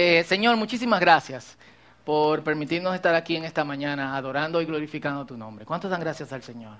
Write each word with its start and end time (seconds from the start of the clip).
Eh, 0.00 0.22
Señor, 0.22 0.56
muchísimas 0.56 1.00
gracias 1.00 1.58
por 2.04 2.44
permitirnos 2.44 2.94
estar 2.94 3.16
aquí 3.16 3.34
en 3.34 3.44
esta 3.44 3.64
mañana 3.64 4.16
adorando 4.16 4.62
y 4.62 4.64
glorificando 4.64 5.26
tu 5.26 5.36
nombre. 5.36 5.64
¿Cuántos 5.64 5.90
dan 5.90 5.98
gracias 5.98 6.32
al 6.32 6.40
Señor? 6.40 6.76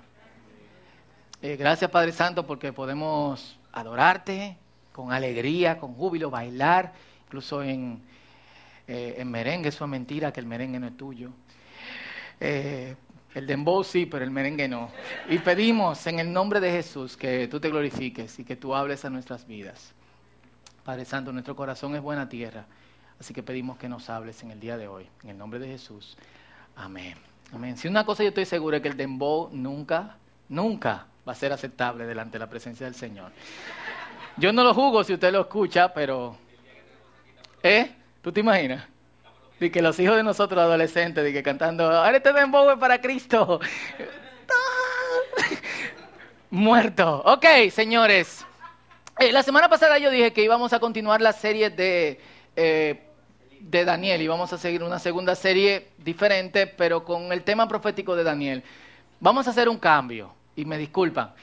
Eh, 1.41 1.57
gracias 1.57 1.91
Padre 1.91 2.13
Santo 2.13 2.47
porque 2.47 2.71
podemos 2.71 3.59
adorarte 3.73 4.55
con 4.93 5.11
alegría, 5.11 5.79
con 5.79 5.95
júbilo, 5.95 6.29
bailar, 6.29 6.93
incluso 7.25 7.61
en, 7.61 8.01
eh, 8.87 9.15
en 9.17 9.29
merengue, 9.29 9.67
eso 9.67 9.83
es 9.83 9.91
mentira 9.91 10.31
que 10.31 10.39
el 10.39 10.45
merengue 10.45 10.79
no 10.79 10.87
es 10.87 10.95
tuyo. 10.95 11.31
El 12.39 12.95
dembow 13.35 13.83
sí, 13.83 14.05
pero 14.05 14.23
el 14.23 14.31
merengue 14.31 14.69
no. 14.69 14.91
Y 15.27 15.39
pedimos 15.39 16.07
en 16.07 16.19
el 16.19 16.31
nombre 16.31 16.61
de 16.61 16.71
Jesús 16.71 17.17
que 17.17 17.49
tú 17.49 17.59
te 17.59 17.67
glorifiques 17.67 18.39
y 18.39 18.45
que 18.45 18.55
tú 18.55 18.73
hables 18.73 19.03
a 19.03 19.09
nuestras 19.09 19.45
vidas. 19.45 19.93
Padre 20.85 21.03
Santo, 21.03 21.33
nuestro 21.33 21.53
corazón 21.53 21.95
es 21.95 22.01
buena 22.01 22.29
tierra, 22.29 22.65
así 23.19 23.33
que 23.33 23.43
pedimos 23.43 23.77
que 23.77 23.89
nos 23.89 24.09
hables 24.09 24.41
en 24.43 24.51
el 24.51 24.59
día 24.59 24.77
de 24.77 24.87
hoy. 24.87 25.07
En 25.23 25.29
el 25.29 25.37
nombre 25.37 25.59
de 25.59 25.67
Jesús. 25.67 26.17
Amén. 26.75 27.15
Amén. 27.53 27.77
Si 27.77 27.87
una 27.87 28.05
cosa 28.05 28.23
yo 28.23 28.29
estoy 28.29 28.45
seguro 28.45 28.77
es 28.77 28.81
que 28.81 28.89
el 28.89 28.97
dembow 28.97 29.49
nunca, 29.51 30.17
nunca 30.47 31.07
va 31.27 31.33
a 31.33 31.35
ser 31.35 31.51
aceptable 31.51 32.05
delante 32.05 32.33
de 32.33 32.39
la 32.39 32.49
presencia 32.49 32.85
del 32.85 32.95
Señor. 32.95 33.31
Yo 34.37 34.53
no 34.53 34.63
lo 34.63 34.73
juzgo 34.73 35.03
si 35.03 35.13
usted 35.13 35.31
lo 35.31 35.41
escucha, 35.41 35.93
pero... 35.93 36.37
¿Eh? 37.61 37.93
¿Tú 38.21 38.31
te 38.31 38.39
imaginas? 38.39 38.85
De 39.59 39.69
que 39.69 39.81
los 39.81 39.99
hijos 39.99 40.15
de 40.15 40.23
nosotros 40.23 40.61
adolescentes, 40.61 41.23
de 41.23 41.33
que 41.33 41.43
cantando, 41.43 41.91
ahora 41.91 42.17
este 42.17 42.31
dembow 42.31 42.69
es 42.69 42.77
para 42.77 43.01
Cristo. 43.01 43.59
Muerto. 46.49 47.21
Ok, 47.25 47.45
señores. 47.69 48.45
Eh, 49.19 49.33
la 49.33 49.43
semana 49.43 49.67
pasada 49.67 49.97
yo 49.97 50.09
dije 50.09 50.31
que 50.31 50.43
íbamos 50.43 50.71
a 50.71 50.79
continuar 50.79 51.19
la 51.19 51.33
serie 51.33 51.69
de, 51.69 52.21
eh, 52.55 53.08
de 53.69 53.85
Daniel. 53.85 54.21
Íbamos 54.21 54.51
a 54.51 54.57
seguir 54.57 54.83
una 54.83 54.99
segunda 54.99 55.35
serie 55.35 55.89
diferente, 55.97 56.65
pero 56.65 57.03
con 57.03 57.31
el 57.31 57.43
tema 57.43 57.67
profético 57.67 58.15
de 58.15 58.23
Daniel. 58.23 58.63
Vamos 59.19 59.47
a 59.47 59.51
hacer 59.51 59.69
un 59.69 59.77
cambio, 59.77 60.33
y 60.55 60.65
me 60.65 60.77
disculpan. 60.77 61.33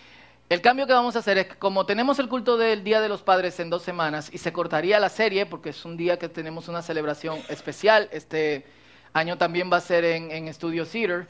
El 0.49 0.61
cambio 0.61 0.87
que 0.87 0.93
vamos 0.93 1.17
a 1.17 1.21
hacer 1.21 1.39
es 1.39 1.47
que 1.47 1.57
como 1.57 1.87
tenemos 1.87 2.19
el 2.19 2.29
culto 2.29 2.57
del 2.57 2.85
Día 2.85 3.01
de 3.01 3.09
los 3.09 3.23
Padres 3.23 3.59
en 3.59 3.71
dos 3.71 3.83
semanas 3.83 4.31
y 4.33 4.39
se 4.39 4.53
cortaría 4.53 5.01
la 5.01 5.09
serie 5.09 5.47
porque 5.47 5.71
es 5.71 5.85
un 5.85 5.97
día 5.97 6.19
que 6.19 6.29
tenemos 6.29 6.69
una 6.69 6.83
celebración 6.83 7.41
especial, 7.49 8.09
este 8.13 8.65
año 9.13 9.39
también 9.39 9.71
va 9.73 9.79
a 9.79 9.81
ser 9.81 10.05
en, 10.05 10.31
en 10.31 10.53
Studio 10.55 10.87
Theater, 10.87 11.27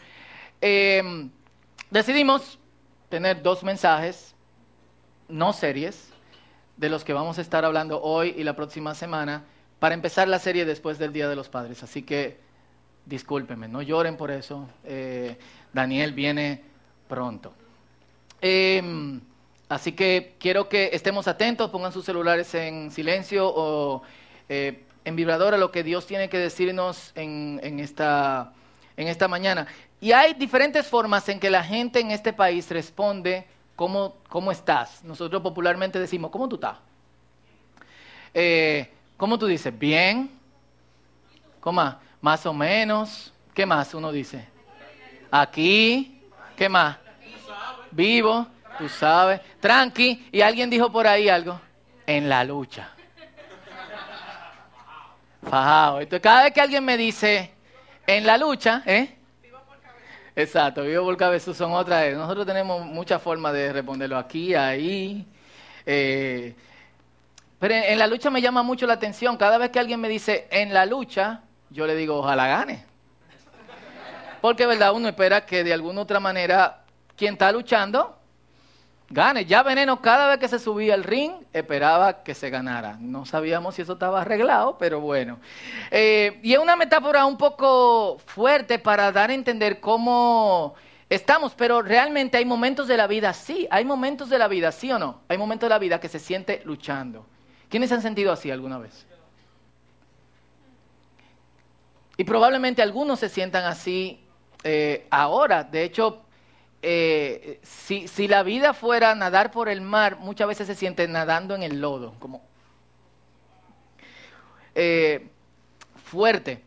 eh, 0.61 1.31
decidimos 1.91 2.59
tener 3.09 3.43
dos 3.43 3.63
mensajes, 3.63 4.35
no 5.29 5.53
series, 5.53 6.11
de 6.77 6.91
los 6.91 7.05
que 7.05 7.15
vamos 7.15 7.39
a 7.39 7.41
estar 7.41 7.65
hablando 7.65 8.03
hoy 8.03 8.35
y 8.37 8.45
la 8.45 8.55
próxima 8.55 8.95
semana 8.95 9.45
para 9.79 9.95
empezar 9.95 10.29
la 10.29 10.39
serie 10.39 10.65
después 10.65 10.99
del 10.99 11.13
Día 11.13 11.29
de 11.29 11.37
los 11.37 11.49
Padres. 11.49 11.83
Así 11.83 12.03
que 12.03 12.39
discúlpenme, 13.05 13.69
no 13.69 13.83
lloren 13.83 14.17
por 14.17 14.31
eso. 14.31 14.69
Eh, 14.85 15.37
Daniel 15.73 16.13
viene 16.13 16.63
pronto. 17.09 17.53
Eh, 18.41 18.83
así 19.69 19.93
que 19.93 20.35
quiero 20.39 20.69
que 20.69 20.91
estemos 20.93 21.29
atentos, 21.29 21.71
pongan 21.71 21.93
sus 21.93 22.05
celulares 22.05 22.55
en 22.55 22.91
silencio 22.91 23.47
o 23.49 24.03
eh, 24.49 24.85
en 25.05 25.17
vibrador 25.17 25.55
a 25.55 25.59
lo 25.59 25.71
que 25.71 25.83
Dios 25.83 26.07
tiene 26.07 26.29
que 26.29 26.39
decirnos 26.39 27.13
en, 27.15 27.61
en, 27.63 27.81
esta, 27.81 28.53
en 28.97 29.09
esta 29.09 29.29
mañana. 29.29 29.67
Y 30.01 30.13
hay 30.13 30.35
diferentes 30.35 30.87
formas 30.87 31.29
en 31.29 31.41
que 31.41 31.51
la 31.51 31.63
gente 31.63 32.01
en 32.01 32.11
este 32.11 32.33
país 32.33 32.71
responde 32.71 33.47
¿Cómo, 33.77 34.17
¿Cómo, 34.31 34.51
estás? 34.51 35.05
Nosotros 35.05 35.43
popularmente 35.43 36.01
decimos, 36.01 36.31
¿cómo 36.31 36.49
tú 36.49 36.55
estás? 36.55 36.79
Eh, 38.33 38.91
¿Cómo 39.17 39.39
tú 39.39 39.47
dices? 39.47 39.77
¿Bien? 39.77 40.31
¿Cómo 41.61 41.83
más? 41.83 41.97
Más 42.21 42.47
o 42.47 42.53
menos. 42.53 43.33
¿Qué 43.55 43.65
más 43.65 43.95
uno 43.95 44.13
dice? 44.13 44.47
Aquí. 45.31 46.21
¿Qué 46.57 46.69
más? 46.69 46.99
Vivo. 47.91 48.47
Tú 48.79 48.89
sabes. 48.89 49.41
Tranqui. 49.61 50.29
Y 50.31 50.41
alguien 50.41 50.69
dijo 50.69 50.91
por 50.93 51.07
ahí 51.07 51.29
algo. 51.29 51.61
En 52.07 52.29
la 52.29 52.45
lucha. 52.45 52.91
Fajado. 55.43 56.01
Entonces, 56.01 56.23
cada 56.23 56.45
vez 56.45 56.53
que 56.53 56.61
alguien 56.61 56.85
me 56.85 56.97
dice 56.97 57.51
en 58.07 58.27
la 58.27 58.37
lucha, 58.37 58.83
¿eh? 58.85 59.17
Exacto, 60.35 60.83
vivo 60.83 61.05
por 61.05 61.17
cabeza 61.17 61.55
son 61.55 61.73
otras. 61.73 62.13
Nosotros 62.15 62.45
tenemos 62.45 62.85
muchas 62.85 63.23
formas 63.23 63.55
de 63.55 63.73
responderlo 63.73 64.19
aquí, 64.19 64.55
ahí. 64.55 65.27
Eh, 65.87 66.55
pero 67.69 67.85
en, 67.85 67.99
la 67.99 68.07
lucha 68.07 68.31
me 68.31 68.41
llama 68.41 68.63
mucho 68.63 68.87
la 68.87 68.93
atención. 68.93 69.37
Cada 69.37 69.59
vez 69.59 69.71
que 69.71 69.81
alguien 69.81 70.01
me 70.01 70.09
dice 70.09 70.47
en 70.53 70.73
la 70.73 70.87
lucha, 70.87 71.41
yo 71.69 71.85
le 71.85 71.97
digo 71.97 72.17
ojalá 72.17 72.47
gane. 72.47 72.85
Porque, 74.41 74.67
¿verdad? 74.67 74.93
Uno 74.93 75.09
espera 75.09 75.45
que 75.45 75.65
de 75.65 75.73
alguna 75.73 76.03
otra 76.03 76.21
manera 76.21 76.85
quien 77.17 77.33
está 77.33 77.51
luchando 77.51 78.21
gane. 79.11 79.47
Ya 79.47 79.65
Veneno 79.65 80.01
cada 80.01 80.29
vez 80.29 80.39
que 80.39 80.47
se 80.47 80.61
subía 80.61 80.95
al 80.95 81.03
ring 81.03 81.33
esperaba 81.53 82.23
que 82.23 82.35
se 82.35 82.51
ganara. 82.51 82.99
No 83.01 83.27
sabíamos 83.27 83.75
si 83.75 83.83
eso 83.83 83.95
estaba 83.95 84.21
arreglado, 84.21 84.79
pero 84.79 85.01
bueno. 85.01 85.41
Eh, 85.91 86.39
y 86.45 86.53
es 86.53 86.61
una 86.61 86.77
metáfora 86.77 87.27
un 87.27 87.37
poco 87.37 88.19
fuerte 88.27 88.79
para 88.79 89.11
dar 89.11 89.31
a 89.31 89.35
entender 89.35 89.81
cómo 89.81 90.77
estamos, 91.11 91.53
pero 91.57 91.83
realmente 91.83 92.39
hay 92.39 92.45
momentos 92.45 92.87
de 92.87 92.97
la 92.97 93.09
vida, 93.09 93.33
sí, 93.33 93.67
hay 93.73 93.85
momentos 93.85 94.31
de 94.31 94.39
la 94.39 94.47
vida, 94.47 94.71
sí 94.71 94.93
o 94.93 95.01
no. 95.01 95.23
Hay 95.27 95.37
momentos 95.37 95.67
de 95.67 95.75
la 95.75 95.81
vida 95.81 95.99
que 95.99 96.09
se 96.09 96.21
siente 96.21 96.63
luchando. 96.65 97.27
¿Quiénes 97.69 97.91
han 97.93 98.03
sentido 98.03 98.33
así 98.33 98.51
alguna 98.51 98.79
vez? 98.79 99.07
Y 102.17 102.25
probablemente 102.25 102.83
algunos 102.83 103.21
se 103.21 103.29
sientan 103.29 103.65
así 103.65 104.21
eh, 104.65 105.07
ahora. 105.11 105.65
De 105.65 105.85
hecho, 105.85 106.23
eh, 106.83 107.61
si, 107.63 108.09
si, 108.09 108.29
la 108.29 108.43
vida 108.43 108.73
fuera 108.73 109.15
nadar 109.15 109.51
por 109.51 109.69
el 109.69 109.81
mar, 109.81 110.19
muchas 110.19 110.49
veces 110.49 110.67
se 110.67 110.75
siente 110.75 111.07
nadando 111.09 111.55
en 111.55 111.63
el 111.63 111.81
lodo, 111.81 112.15
como 112.19 112.43
eh, 114.75 115.29
fuerte. 116.05 116.63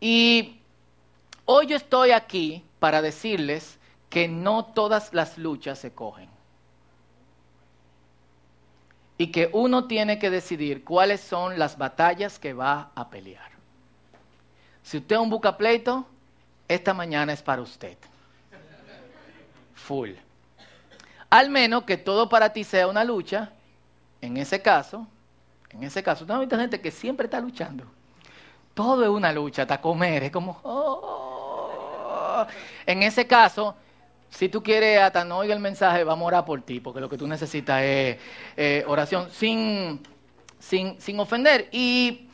Y 0.00 0.60
hoy 1.44 1.66
yo 1.66 1.76
estoy 1.76 2.12
aquí 2.12 2.64
para 2.78 3.02
decirles 3.02 3.78
que 4.08 4.28
no 4.28 4.64
todas 4.64 5.12
las 5.12 5.36
luchas 5.36 5.78
se 5.78 5.92
cogen. 5.92 6.28
Y 9.20 9.26
que 9.26 9.50
uno 9.52 9.84
tiene 9.84 10.18
que 10.18 10.30
decidir 10.30 10.82
cuáles 10.82 11.20
son 11.20 11.58
las 11.58 11.76
batallas 11.76 12.38
que 12.38 12.54
va 12.54 12.90
a 12.94 13.10
pelear. 13.10 13.50
Si 14.82 14.96
usted 14.96 15.16
es 15.16 15.20
un 15.20 15.28
bucapleito, 15.28 16.06
esta 16.66 16.94
mañana 16.94 17.34
es 17.34 17.42
para 17.42 17.60
usted 17.60 17.98
full. 19.74 20.12
Al 21.28 21.50
menos 21.50 21.84
que 21.84 21.96
todo 21.96 22.28
para 22.28 22.52
ti 22.52 22.64
sea 22.64 22.86
una 22.86 23.04
lucha, 23.04 23.52
en 24.22 24.36
ese 24.36 24.62
caso, 24.62 25.06
en 25.68 25.82
ese 25.82 26.02
caso, 26.02 26.24
has 26.26 26.40
visto 26.40 26.56
gente 26.56 26.80
que 26.80 26.90
siempre 26.90 27.26
está 27.26 27.40
luchando. 27.40 27.84
Todo 28.72 29.02
es 29.04 29.10
una 29.10 29.32
lucha, 29.32 29.62
hasta 29.62 29.80
comer, 29.80 30.22
es 30.22 30.30
como... 30.30 30.60
Oh. 30.62 32.46
En 32.86 33.02
ese 33.02 33.26
caso, 33.26 33.74
si 34.30 34.48
tú 34.48 34.62
quieres 34.62 35.00
hasta 35.00 35.24
no 35.24 35.38
oír 35.38 35.50
el 35.50 35.60
mensaje, 35.60 36.04
vamos 36.04 36.24
a 36.24 36.26
orar 36.28 36.44
por 36.44 36.62
ti, 36.62 36.80
porque 36.80 37.00
lo 37.00 37.08
que 37.08 37.18
tú 37.18 37.26
necesitas 37.26 37.82
es 37.82 38.16
eh, 38.56 38.84
oración 38.86 39.28
sin, 39.30 40.00
sin, 40.58 41.00
sin 41.00 41.20
ofender. 41.20 41.68
Y, 41.72 42.28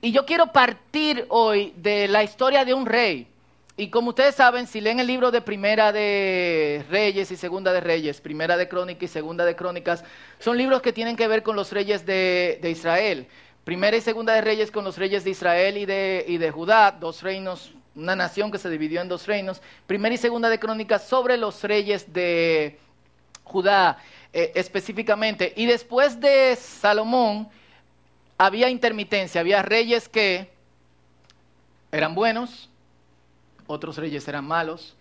y 0.00 0.12
yo 0.12 0.24
quiero 0.24 0.52
partir 0.52 1.26
hoy 1.28 1.74
de 1.76 2.08
la 2.08 2.22
historia 2.22 2.64
de 2.64 2.72
un 2.72 2.86
rey. 2.86 3.28
Y 3.76 3.88
como 3.88 4.10
ustedes 4.10 4.36
saben, 4.36 4.68
si 4.68 4.80
leen 4.80 5.00
el 5.00 5.08
libro 5.08 5.32
de 5.32 5.40
Primera 5.40 5.90
de 5.90 6.84
Reyes 6.88 7.32
y 7.32 7.36
Segunda 7.36 7.72
de 7.72 7.80
Reyes, 7.80 8.20
Primera 8.20 8.56
de 8.56 8.68
Crónicas 8.68 9.02
y 9.02 9.08
Segunda 9.08 9.44
de 9.44 9.56
Crónicas, 9.56 10.04
son 10.38 10.56
libros 10.56 10.80
que 10.80 10.92
tienen 10.92 11.16
que 11.16 11.26
ver 11.26 11.42
con 11.42 11.56
los 11.56 11.72
reyes 11.72 12.06
de, 12.06 12.60
de 12.62 12.70
Israel. 12.70 13.26
Primera 13.64 13.96
y 13.96 14.00
Segunda 14.00 14.34
de 14.34 14.42
Reyes 14.42 14.70
con 14.70 14.84
los 14.84 14.96
reyes 14.96 15.24
de 15.24 15.30
Israel 15.30 15.76
y 15.76 15.86
de, 15.86 16.24
y 16.28 16.36
de 16.36 16.52
Judá, 16.52 16.92
dos 16.92 17.22
reinos, 17.22 17.72
una 17.94 18.16
nación 18.16 18.50
que 18.50 18.58
se 18.58 18.70
dividió 18.70 19.00
en 19.00 19.08
dos 19.08 19.26
reinos. 19.26 19.62
Primera 19.86 20.14
y 20.14 20.18
Segunda 20.18 20.48
de 20.48 20.58
Crónicas 20.58 21.06
sobre 21.06 21.36
los 21.36 21.62
reyes 21.62 22.12
de 22.12 22.78
Judá 23.44 23.98
eh, 24.32 24.52
específicamente. 24.54 25.52
Y 25.56 25.66
después 25.66 26.18
de 26.18 26.56
Salomón 26.56 27.48
había 28.36 28.68
intermitencia, 28.68 29.40
había 29.40 29.62
reyes 29.62 30.08
que 30.08 30.50
eran 31.92 32.14
buenos, 32.14 32.68
otros 33.66 33.96
reyes 33.96 34.26
eran 34.26 34.44
malos. 34.44 34.96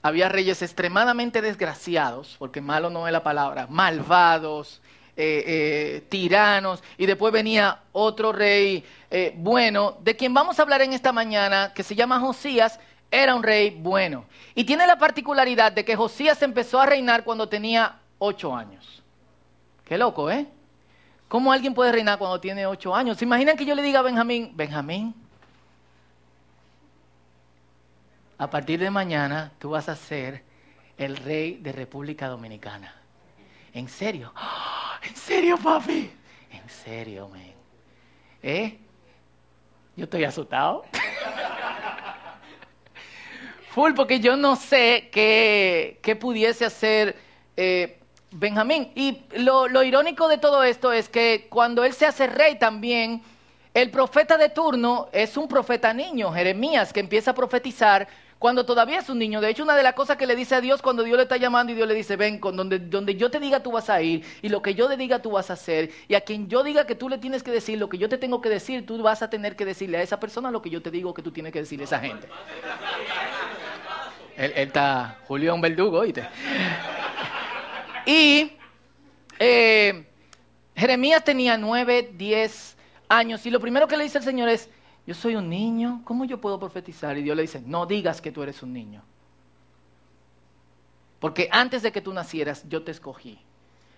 Había 0.00 0.28
reyes 0.28 0.62
extremadamente 0.62 1.42
desgraciados, 1.42 2.36
porque 2.38 2.60
malo 2.60 2.88
no 2.88 3.06
es 3.06 3.12
la 3.12 3.22
palabra, 3.22 3.66
malvados, 3.68 4.80
eh, 5.20 5.44
eh, 5.46 6.06
tiranos, 6.08 6.80
y 6.96 7.04
después 7.04 7.32
venía 7.32 7.80
otro 7.92 8.30
rey 8.30 8.84
eh, 9.10 9.32
bueno, 9.36 9.96
de 10.00 10.14
quien 10.14 10.32
vamos 10.32 10.58
a 10.58 10.62
hablar 10.62 10.82
en 10.82 10.92
esta 10.92 11.12
mañana, 11.12 11.72
que 11.74 11.82
se 11.82 11.96
llama 11.96 12.20
Josías, 12.20 12.78
era 13.10 13.34
un 13.34 13.42
rey 13.42 13.70
bueno. 13.70 14.26
Y 14.54 14.62
tiene 14.62 14.86
la 14.86 14.96
particularidad 14.96 15.72
de 15.72 15.84
que 15.84 15.96
Josías 15.96 16.40
empezó 16.42 16.80
a 16.80 16.86
reinar 16.86 17.24
cuando 17.24 17.48
tenía 17.48 17.96
ocho 18.18 18.54
años. 18.54 19.02
Qué 19.84 19.98
loco, 19.98 20.30
¿eh? 20.30 20.46
¿Cómo 21.26 21.50
alguien 21.50 21.74
puede 21.74 21.90
reinar 21.90 22.18
cuando 22.18 22.38
tiene 22.38 22.66
ocho 22.66 22.94
años? 22.94 23.16
¿Se 23.18 23.24
imaginan 23.24 23.56
que 23.56 23.64
yo 23.64 23.74
le 23.74 23.82
diga 23.82 23.98
a 23.98 24.02
Benjamín, 24.02 24.52
Benjamín, 24.54 25.14
a 28.36 28.48
partir 28.48 28.78
de 28.78 28.90
mañana 28.90 29.50
tú 29.58 29.70
vas 29.70 29.88
a 29.88 29.96
ser 29.96 30.44
el 30.96 31.16
rey 31.16 31.56
de 31.56 31.72
República 31.72 32.28
Dominicana? 32.28 32.94
¿En 33.72 33.88
serio? 33.88 34.32
¿En 35.08 35.16
serio, 35.16 35.56
papi? 35.56 36.10
En 36.50 36.68
serio, 36.68 37.28
men. 37.28 37.54
¿Eh? 38.42 38.78
Yo 39.96 40.04
estoy 40.04 40.24
asustado. 40.24 40.84
Full, 43.70 43.94
porque 43.94 44.20
yo 44.20 44.36
no 44.36 44.54
sé 44.54 45.08
qué, 45.10 46.18
pudiese 46.20 46.66
hacer 46.66 47.16
eh, 47.56 47.98
Benjamín. 48.30 48.92
Y 48.94 49.22
lo, 49.36 49.66
lo 49.68 49.82
irónico 49.82 50.28
de 50.28 50.36
todo 50.36 50.62
esto 50.62 50.92
es 50.92 51.08
que 51.08 51.46
cuando 51.48 51.84
él 51.84 51.94
se 51.94 52.04
hace 52.04 52.26
rey 52.26 52.58
también, 52.58 53.22
el 53.72 53.90
profeta 53.90 54.36
de 54.36 54.50
turno 54.50 55.08
es 55.12 55.38
un 55.38 55.48
profeta 55.48 55.94
niño, 55.94 56.32
Jeremías, 56.32 56.92
que 56.92 57.00
empieza 57.00 57.30
a 57.30 57.34
profetizar 57.34 58.08
cuando 58.38 58.64
todavía 58.64 59.00
es 59.00 59.08
un 59.08 59.18
niño. 59.18 59.40
De 59.40 59.50
hecho, 59.50 59.64
una 59.64 59.74
de 59.74 59.82
las 59.82 59.94
cosas 59.94 60.16
que 60.16 60.26
le 60.26 60.36
dice 60.36 60.54
a 60.54 60.60
Dios 60.60 60.80
cuando 60.80 61.02
Dios 61.02 61.16
le 61.16 61.24
está 61.24 61.36
llamando 61.36 61.72
y 61.72 61.74
Dios 61.74 61.88
le 61.88 61.94
dice, 61.94 62.16
ven, 62.16 62.38
con 62.38 62.56
donde, 62.56 62.78
donde 62.78 63.16
yo 63.16 63.30
te 63.30 63.40
diga 63.40 63.62
tú 63.62 63.72
vas 63.72 63.90
a 63.90 64.00
ir 64.00 64.24
y 64.42 64.48
lo 64.48 64.62
que 64.62 64.74
yo 64.74 64.88
te 64.88 64.96
diga 64.96 65.20
tú 65.20 65.32
vas 65.32 65.50
a 65.50 65.54
hacer 65.54 65.90
y 66.06 66.14
a 66.14 66.20
quien 66.20 66.48
yo 66.48 66.62
diga 66.62 66.86
que 66.86 66.94
tú 66.94 67.08
le 67.08 67.18
tienes 67.18 67.42
que 67.42 67.50
decir 67.50 67.78
lo 67.78 67.88
que 67.88 67.98
yo 67.98 68.08
te 68.08 68.18
tengo 68.18 68.40
que 68.40 68.48
decir, 68.48 68.86
tú 68.86 69.00
vas 69.02 69.22
a 69.22 69.30
tener 69.30 69.56
que 69.56 69.64
decirle 69.64 69.98
a 69.98 70.02
esa 70.02 70.20
persona 70.20 70.50
lo 70.50 70.62
que 70.62 70.70
yo 70.70 70.80
te 70.80 70.90
digo 70.90 71.12
que 71.12 71.22
tú 71.22 71.32
tienes 71.32 71.52
que 71.52 71.60
decirle 71.60 71.84
a 71.84 71.86
esa 71.86 72.00
gente. 72.00 72.28
él, 74.36 74.52
está 74.54 75.18
Julián 75.26 75.60
Verdugo, 75.60 75.98
¿oíste? 75.98 76.28
Y 78.06 78.52
eh, 79.38 80.06
Jeremías 80.76 81.24
tenía 81.24 81.58
nueve, 81.58 82.10
diez 82.14 82.76
años 83.08 83.44
y 83.46 83.50
lo 83.50 83.60
primero 83.60 83.88
que 83.88 83.96
le 83.96 84.04
dice 84.04 84.18
el 84.18 84.24
Señor 84.24 84.48
es, 84.48 84.70
yo 85.08 85.14
soy 85.14 85.36
un 85.36 85.48
niño, 85.48 86.02
¿cómo 86.04 86.26
yo 86.26 86.38
puedo 86.38 86.60
profetizar? 86.60 87.16
Y 87.16 87.22
Dios 87.22 87.34
le 87.34 87.40
dice, 87.40 87.62
no 87.64 87.86
digas 87.86 88.20
que 88.20 88.30
tú 88.30 88.42
eres 88.42 88.62
un 88.62 88.74
niño. 88.74 89.02
Porque 91.18 91.48
antes 91.50 91.82
de 91.82 91.90
que 91.90 92.02
tú 92.02 92.12
nacieras, 92.12 92.68
yo 92.68 92.82
te 92.82 92.90
escogí 92.90 93.38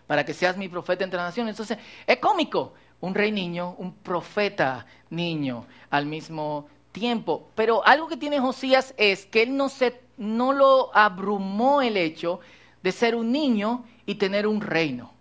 para 0.06 0.24
que 0.24 0.32
seas 0.32 0.56
mi 0.56 0.68
profeta 0.68 1.02
entre 1.02 1.18
naciones. 1.18 1.54
Entonces, 1.54 1.78
es 2.06 2.18
cómico, 2.18 2.74
un 3.00 3.12
rey 3.12 3.32
niño, 3.32 3.74
un 3.78 3.92
profeta 3.92 4.86
niño 5.10 5.66
al 5.90 6.06
mismo 6.06 6.68
tiempo. 6.92 7.50
Pero 7.56 7.84
algo 7.84 8.06
que 8.06 8.16
tiene 8.16 8.38
Josías 8.38 8.94
es 8.96 9.26
que 9.26 9.42
él 9.42 9.56
no, 9.56 9.68
se, 9.68 10.00
no 10.16 10.52
lo 10.52 10.96
abrumó 10.96 11.82
el 11.82 11.96
hecho 11.96 12.38
de 12.84 12.92
ser 12.92 13.16
un 13.16 13.32
niño 13.32 13.84
y 14.06 14.14
tener 14.14 14.46
un 14.46 14.60
reino. 14.60 15.12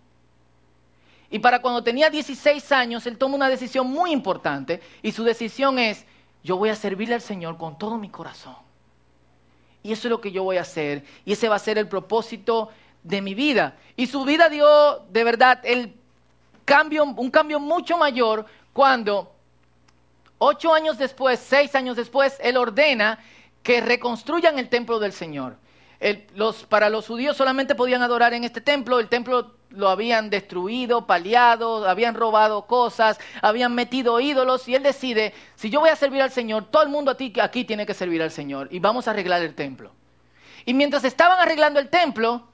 Y 1.30 1.38
para 1.38 1.62
cuando 1.62 1.82
tenía 1.82 2.10
16 2.10 2.72
años, 2.72 3.06
él 3.06 3.16
toma 3.16 3.36
una 3.36 3.48
decisión 3.48 3.86
muy 3.86 4.10
importante 4.10 4.80
y 5.00 5.12
su 5.12 5.22
decisión 5.22 5.78
es, 5.78 6.04
yo 6.42 6.56
voy 6.56 6.70
a 6.70 6.74
servirle 6.74 7.14
al 7.14 7.20
Señor 7.20 7.56
con 7.56 7.78
todo 7.78 7.96
mi 7.96 8.08
corazón. 8.08 8.56
Y 9.82 9.92
eso 9.92 10.08
es 10.08 10.10
lo 10.10 10.20
que 10.20 10.32
yo 10.32 10.42
voy 10.42 10.56
a 10.56 10.62
hacer. 10.62 11.04
Y 11.24 11.32
ese 11.32 11.48
va 11.48 11.56
a 11.56 11.60
ser 11.60 11.78
el 11.78 11.88
propósito 11.88 12.70
de 13.02 13.22
mi 13.22 13.34
vida. 13.34 13.76
Y 13.96 14.08
su 14.08 14.24
vida 14.24 14.48
dio 14.48 15.06
de 15.10 15.24
verdad 15.24 15.60
el 15.62 15.94
cambio, 16.64 17.04
un 17.04 17.30
cambio 17.30 17.60
mucho 17.60 17.96
mayor 17.96 18.44
cuando 18.72 19.32
ocho 20.38 20.74
años 20.74 20.98
después, 20.98 21.38
seis 21.38 21.74
años 21.74 21.96
después, 21.96 22.38
él 22.40 22.56
ordena 22.56 23.18
que 23.62 23.80
reconstruyan 23.80 24.58
el 24.58 24.68
templo 24.68 24.98
del 24.98 25.12
Señor. 25.12 25.56
los, 26.34 26.64
para 26.64 26.90
los 26.90 27.06
judíos 27.06 27.36
solamente 27.36 27.74
podían 27.74 28.02
adorar 28.02 28.34
en 28.34 28.44
este 28.44 28.60
templo. 28.60 28.98
El 28.98 29.08
templo 29.08 29.59
lo 29.70 29.88
habían 29.88 30.30
destruido, 30.30 31.06
paliado, 31.06 31.88
habían 31.88 32.14
robado 32.14 32.66
cosas, 32.66 33.18
habían 33.40 33.74
metido 33.74 34.20
ídolos 34.20 34.68
y 34.68 34.74
él 34.74 34.82
decide, 34.82 35.32
si 35.54 35.70
yo 35.70 35.80
voy 35.80 35.90
a 35.90 35.96
servir 35.96 36.22
al 36.22 36.30
Señor, 36.30 36.66
todo 36.70 36.82
el 36.82 36.88
mundo 36.88 37.16
aquí 37.40 37.64
tiene 37.64 37.86
que 37.86 37.94
servir 37.94 38.22
al 38.22 38.30
Señor 38.30 38.68
y 38.70 38.78
vamos 38.78 39.06
a 39.06 39.12
arreglar 39.12 39.42
el 39.42 39.54
templo. 39.54 39.92
Y 40.64 40.74
mientras 40.74 41.04
estaban 41.04 41.38
arreglando 41.38 41.80
el 41.80 41.88
templo, 41.88 42.48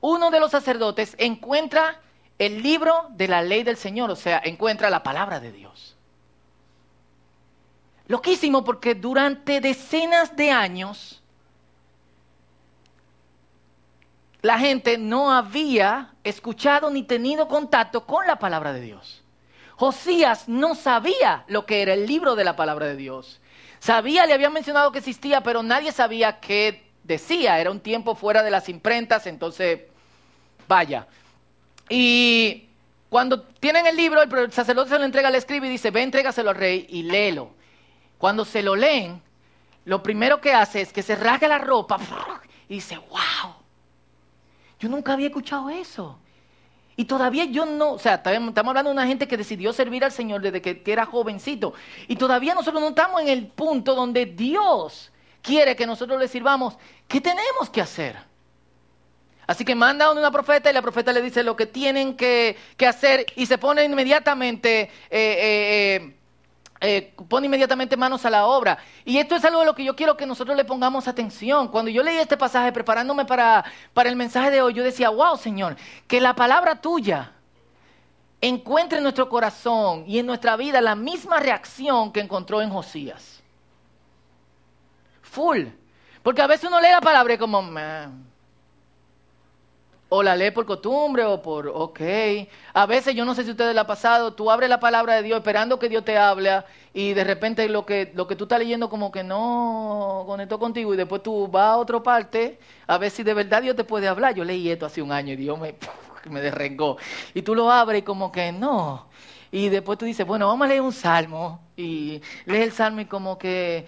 uno 0.00 0.30
de 0.30 0.40
los 0.40 0.50
sacerdotes 0.50 1.14
encuentra 1.18 2.00
el 2.38 2.62
libro 2.62 3.06
de 3.10 3.28
la 3.28 3.42
ley 3.42 3.62
del 3.62 3.76
Señor, 3.76 4.10
o 4.10 4.16
sea, 4.16 4.40
encuentra 4.44 4.90
la 4.90 5.02
palabra 5.02 5.40
de 5.40 5.52
Dios. 5.52 5.96
Loquísimo 8.06 8.64
porque 8.64 8.94
durante 8.94 9.60
decenas 9.60 10.36
de 10.36 10.50
años 10.50 11.22
la 14.44 14.58
gente 14.58 14.98
no 14.98 15.32
había 15.32 16.12
escuchado 16.22 16.90
ni 16.90 17.02
tenido 17.02 17.48
contacto 17.48 18.04
con 18.04 18.26
la 18.26 18.38
palabra 18.38 18.74
de 18.74 18.82
Dios. 18.82 19.22
Josías 19.74 20.50
no 20.50 20.74
sabía 20.74 21.44
lo 21.46 21.64
que 21.64 21.80
era 21.80 21.94
el 21.94 22.06
libro 22.06 22.36
de 22.36 22.44
la 22.44 22.54
palabra 22.54 22.84
de 22.84 22.94
Dios. 22.94 23.40
Sabía, 23.78 24.26
le 24.26 24.34
habían 24.34 24.52
mencionado 24.52 24.92
que 24.92 24.98
existía, 24.98 25.42
pero 25.42 25.62
nadie 25.62 25.92
sabía 25.92 26.40
qué 26.40 26.90
decía. 27.04 27.58
Era 27.58 27.70
un 27.70 27.80
tiempo 27.80 28.14
fuera 28.14 28.42
de 28.42 28.50
las 28.50 28.68
imprentas, 28.68 29.26
entonces, 29.26 29.80
vaya. 30.68 31.06
Y 31.88 32.68
cuando 33.08 33.44
tienen 33.44 33.86
el 33.86 33.96
libro, 33.96 34.20
el 34.24 34.52
sacerdote 34.52 34.90
se 34.90 34.98
lo 34.98 35.06
entrega, 35.06 35.30
le 35.30 35.38
escribe 35.38 35.68
y 35.68 35.70
dice, 35.70 35.90
ve, 35.90 36.02
entrégaselo 36.02 36.50
al 36.50 36.56
rey 36.56 36.86
y 36.90 37.04
léelo. 37.04 37.54
Cuando 38.18 38.44
se 38.44 38.62
lo 38.62 38.76
leen, 38.76 39.22
lo 39.86 40.02
primero 40.02 40.42
que 40.42 40.52
hace 40.52 40.82
es 40.82 40.92
que 40.92 41.02
se 41.02 41.16
rasga 41.16 41.48
la 41.48 41.56
ropa 41.60 41.98
y 42.68 42.74
dice, 42.74 42.98
wow, 42.98 43.63
yo 44.84 44.90
nunca 44.90 45.14
había 45.14 45.28
escuchado 45.28 45.70
eso. 45.70 46.18
Y 46.94 47.06
todavía 47.06 47.46
yo 47.46 47.64
no, 47.64 47.92
o 47.92 47.98
sea, 47.98 48.16
estamos 48.16 48.56
hablando 48.56 48.90
de 48.90 48.94
una 48.94 49.06
gente 49.06 49.26
que 49.26 49.38
decidió 49.38 49.72
servir 49.72 50.04
al 50.04 50.12
Señor 50.12 50.42
desde 50.42 50.60
que, 50.60 50.82
era 50.84 51.06
jovencito. 51.06 51.72
Y 52.06 52.16
todavía 52.16 52.54
nosotros 52.54 52.82
no 52.82 52.90
estamos 52.90 53.22
en 53.22 53.28
el 53.28 53.46
punto 53.46 53.94
donde 53.94 54.26
Dios 54.26 55.10
quiere 55.40 55.74
que 55.74 55.86
nosotros 55.86 56.20
le 56.20 56.28
sirvamos. 56.28 56.76
¿Qué 57.08 57.18
tenemos 57.18 57.70
que 57.72 57.80
hacer? 57.80 58.16
Así 59.46 59.64
que 59.64 59.74
manda 59.74 60.04
a 60.04 60.12
una 60.12 60.30
profeta 60.30 60.70
y 60.70 60.74
la 60.74 60.82
profeta 60.82 61.12
le 61.12 61.22
dice 61.22 61.42
lo 61.42 61.56
que 61.56 61.64
tienen 61.64 62.14
que, 62.14 62.56
hacer 62.86 63.24
y 63.36 63.46
se 63.46 63.56
pone 63.56 63.84
inmediatamente 63.84 64.82
eh, 64.82 64.88
eh, 65.10 65.96
eh, 65.96 66.16
eh, 66.84 67.14
pone 67.28 67.46
inmediatamente 67.46 67.96
manos 67.96 68.24
a 68.24 68.30
la 68.30 68.46
obra. 68.46 68.78
Y 69.04 69.18
esto 69.18 69.34
es 69.34 69.44
algo 69.44 69.60
de 69.60 69.66
lo 69.66 69.74
que 69.74 69.84
yo 69.84 69.96
quiero 69.96 70.16
que 70.16 70.26
nosotros 70.26 70.56
le 70.56 70.64
pongamos 70.64 71.08
atención. 71.08 71.68
Cuando 71.68 71.90
yo 71.90 72.02
leí 72.02 72.18
este 72.18 72.36
pasaje 72.36 72.72
preparándome 72.72 73.24
para, 73.24 73.64
para 73.92 74.08
el 74.08 74.16
mensaje 74.16 74.50
de 74.50 74.62
hoy, 74.62 74.74
yo 74.74 74.82
decía, 74.82 75.08
wow, 75.08 75.36
Señor, 75.36 75.76
que 76.06 76.20
la 76.20 76.34
palabra 76.34 76.80
tuya 76.80 77.32
encuentre 78.40 78.98
en 78.98 79.04
nuestro 79.04 79.28
corazón 79.28 80.04
y 80.06 80.18
en 80.18 80.26
nuestra 80.26 80.56
vida 80.56 80.80
la 80.80 80.94
misma 80.94 81.40
reacción 81.40 82.12
que 82.12 82.20
encontró 82.20 82.60
en 82.60 82.70
Josías. 82.70 83.42
Full. 85.22 85.66
Porque 86.22 86.42
a 86.42 86.46
veces 86.46 86.68
uno 86.68 86.80
lee 86.80 86.90
la 86.90 87.00
palabra 87.00 87.34
y 87.34 87.38
como, 87.38 87.62
o 90.16 90.22
la 90.22 90.36
lee 90.36 90.52
por 90.52 90.64
costumbre 90.64 91.24
o 91.24 91.42
por, 91.42 91.66
ok. 91.66 92.00
A 92.72 92.86
veces, 92.86 93.16
yo 93.16 93.24
no 93.24 93.34
sé 93.34 93.42
si 93.42 93.50
ustedes 93.50 93.74
le 93.74 93.80
ha 93.80 93.86
pasado, 93.86 94.32
tú 94.32 94.48
abres 94.48 94.68
la 94.68 94.78
palabra 94.78 95.16
de 95.16 95.22
Dios 95.24 95.38
esperando 95.38 95.78
que 95.78 95.88
Dios 95.88 96.04
te 96.04 96.16
hable 96.16 96.62
y 96.92 97.14
de 97.14 97.24
repente 97.24 97.68
lo 97.68 97.84
que, 97.84 98.12
lo 98.14 98.28
que 98.28 98.36
tú 98.36 98.44
estás 98.44 98.60
leyendo 98.60 98.88
como 98.88 99.10
que 99.10 99.24
no 99.24 100.22
conectó 100.26 100.60
contigo 100.60 100.94
y 100.94 100.96
después 100.96 101.20
tú 101.24 101.48
vas 101.48 101.64
a 101.64 101.76
otra 101.78 102.00
parte 102.00 102.60
a 102.86 102.96
ver 102.96 103.10
si 103.10 103.24
de 103.24 103.34
verdad 103.34 103.62
Dios 103.62 103.74
te 103.74 103.82
puede 103.82 104.06
hablar. 104.06 104.34
Yo 104.36 104.44
leí 104.44 104.70
esto 104.70 104.86
hace 104.86 105.02
un 105.02 105.10
año 105.10 105.32
y 105.32 105.36
Dios 105.36 105.58
me, 105.58 105.74
me 106.30 106.40
derrengó. 106.40 106.96
Y 107.34 107.42
tú 107.42 107.56
lo 107.56 107.68
abres 107.70 108.00
y 108.00 108.02
como 108.02 108.30
que 108.30 108.52
no. 108.52 109.08
Y 109.50 109.68
después 109.68 109.98
tú 109.98 110.04
dices, 110.04 110.24
bueno, 110.24 110.46
vamos 110.46 110.64
a 110.64 110.68
leer 110.68 110.80
un 110.80 110.92
salmo. 110.92 111.60
Y 111.76 112.22
lees 112.46 112.66
el 112.66 112.72
salmo 112.72 113.00
y 113.00 113.06
como 113.06 113.36
que, 113.36 113.84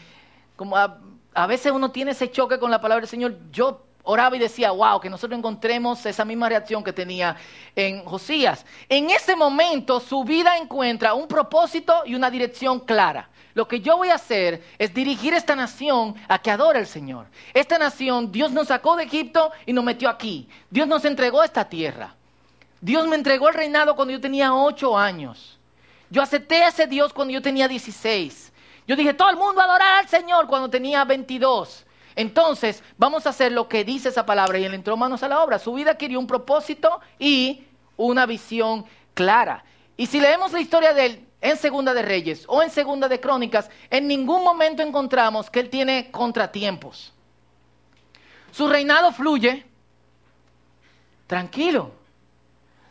como 0.56 0.76
a, 0.76 0.98
a 1.34 1.46
veces 1.46 1.70
uno 1.70 1.92
tiene 1.92 2.10
ese 2.10 2.32
choque 2.32 2.58
con 2.58 2.70
la 2.72 2.80
palabra 2.80 3.02
del 3.02 3.10
Señor. 3.10 3.36
Yo 3.52 3.85
oraba 4.06 4.36
y 4.36 4.38
decía, 4.38 4.70
wow, 4.70 4.98
que 5.00 5.10
nosotros 5.10 5.36
encontremos 5.36 6.04
esa 6.06 6.24
misma 6.24 6.48
reacción 6.48 6.82
que 6.82 6.92
tenía 6.92 7.36
en 7.74 8.04
Josías. 8.04 8.64
En 8.88 9.10
ese 9.10 9.36
momento 9.36 10.00
su 10.00 10.24
vida 10.24 10.56
encuentra 10.56 11.14
un 11.14 11.28
propósito 11.28 12.02
y 12.06 12.14
una 12.14 12.30
dirección 12.30 12.80
clara. 12.80 13.28
Lo 13.54 13.66
que 13.66 13.80
yo 13.80 13.96
voy 13.96 14.10
a 14.10 14.16
hacer 14.16 14.62
es 14.78 14.92
dirigir 14.92 15.34
esta 15.34 15.56
nación 15.56 16.14
a 16.28 16.38
que 16.38 16.50
adore 16.50 16.78
al 16.78 16.86
Señor. 16.86 17.26
Esta 17.54 17.78
nación, 17.78 18.30
Dios 18.30 18.52
nos 18.52 18.68
sacó 18.68 18.96
de 18.96 19.04
Egipto 19.04 19.50
y 19.64 19.72
nos 19.72 19.82
metió 19.82 20.08
aquí. 20.08 20.48
Dios 20.70 20.86
nos 20.86 21.04
entregó 21.04 21.42
esta 21.42 21.64
tierra. 21.64 22.14
Dios 22.80 23.06
me 23.08 23.16
entregó 23.16 23.48
el 23.48 23.54
reinado 23.54 23.96
cuando 23.96 24.12
yo 24.12 24.20
tenía 24.20 24.54
ocho 24.54 24.96
años. 24.96 25.58
Yo 26.10 26.22
acepté 26.22 26.62
a 26.62 26.68
ese 26.68 26.86
Dios 26.86 27.12
cuando 27.12 27.32
yo 27.32 27.40
tenía 27.40 27.66
16. 27.66 28.52
Yo 28.86 28.94
dije, 28.94 29.14
todo 29.14 29.30
el 29.30 29.36
mundo 29.36 29.60
adorar 29.60 30.00
al 30.00 30.08
Señor 30.08 30.46
cuando 30.46 30.68
tenía 30.68 31.04
22. 31.04 31.85
Entonces, 32.16 32.82
vamos 32.96 33.26
a 33.26 33.30
hacer 33.30 33.52
lo 33.52 33.68
que 33.68 33.84
dice 33.84 34.08
esa 34.08 34.24
palabra 34.24 34.58
y 34.58 34.64
él 34.64 34.72
entró 34.72 34.96
manos 34.96 35.22
a 35.22 35.28
la 35.28 35.44
obra. 35.44 35.58
Su 35.58 35.74
vida 35.74 35.92
adquirió 35.92 36.18
un 36.18 36.26
propósito 36.26 37.00
y 37.18 37.64
una 37.96 38.24
visión 38.24 38.86
clara. 39.12 39.62
Y 39.98 40.06
si 40.06 40.18
leemos 40.18 40.52
la 40.52 40.60
historia 40.60 40.94
de 40.94 41.06
él 41.06 41.26
en 41.42 41.58
Segunda 41.58 41.92
de 41.92 42.02
Reyes 42.02 42.44
o 42.48 42.62
en 42.62 42.70
Segunda 42.70 43.06
de 43.08 43.20
Crónicas, 43.20 43.70
en 43.90 44.08
ningún 44.08 44.42
momento 44.42 44.82
encontramos 44.82 45.50
que 45.50 45.60
él 45.60 45.68
tiene 45.68 46.10
contratiempos. 46.10 47.12
Su 48.50 48.66
reinado 48.66 49.12
fluye 49.12 49.66
tranquilo. 51.26 51.92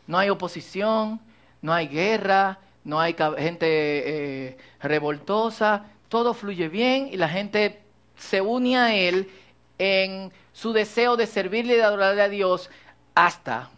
No 0.06 0.20
hay 0.20 0.30
oposición, 0.30 1.20
no 1.64 1.74
hay 1.74 1.88
guerra, 1.88 2.60
no 2.84 3.00
hay 3.00 3.16
gente 3.38 3.66
eh, 3.68 4.58
revoltosa, 4.80 5.86
todo 6.10 6.36
fluye 6.36 6.70
bien 6.70 7.10
y 7.12 7.18
la 7.18 7.28
gente 7.28 7.85
se 8.18 8.42
une 8.42 8.78
a 8.78 8.96
él 8.96 9.30
en 9.78 10.32
su 10.54 10.74
deseo 10.74 11.18
de 11.18 11.28
servirle 11.28 11.74
y 11.74 11.78
de 11.78 11.84
adorarle 11.84 12.22
a 12.22 12.30
Dios 12.30 12.70
hasta 13.14 13.70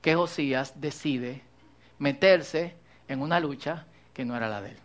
que 0.00 0.14
Josías 0.14 0.80
decide 0.80 1.42
meterse 1.98 2.74
en 3.08 3.20
una 3.22 3.40
lucha 3.40 3.86
que 4.12 4.24
no 4.24 4.36
era 4.36 4.48
la 4.48 4.60
de 4.60 4.70
él. 4.70 4.78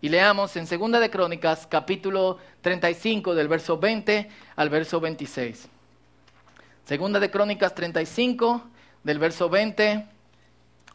Y 0.00 0.08
leamos 0.08 0.56
en 0.56 0.66
Segunda 0.66 0.98
de 0.98 1.10
Crónicas, 1.10 1.66
capítulo 1.68 2.38
35, 2.60 3.36
del 3.36 3.46
verso 3.46 3.78
20 3.78 4.28
al 4.56 4.68
verso 4.68 5.00
26. 5.00 5.68
Segunda 6.84 7.20
de 7.20 7.30
Crónicas 7.30 7.72
35, 7.72 8.62
del 9.04 9.20
verso 9.20 9.48
20 9.48 10.04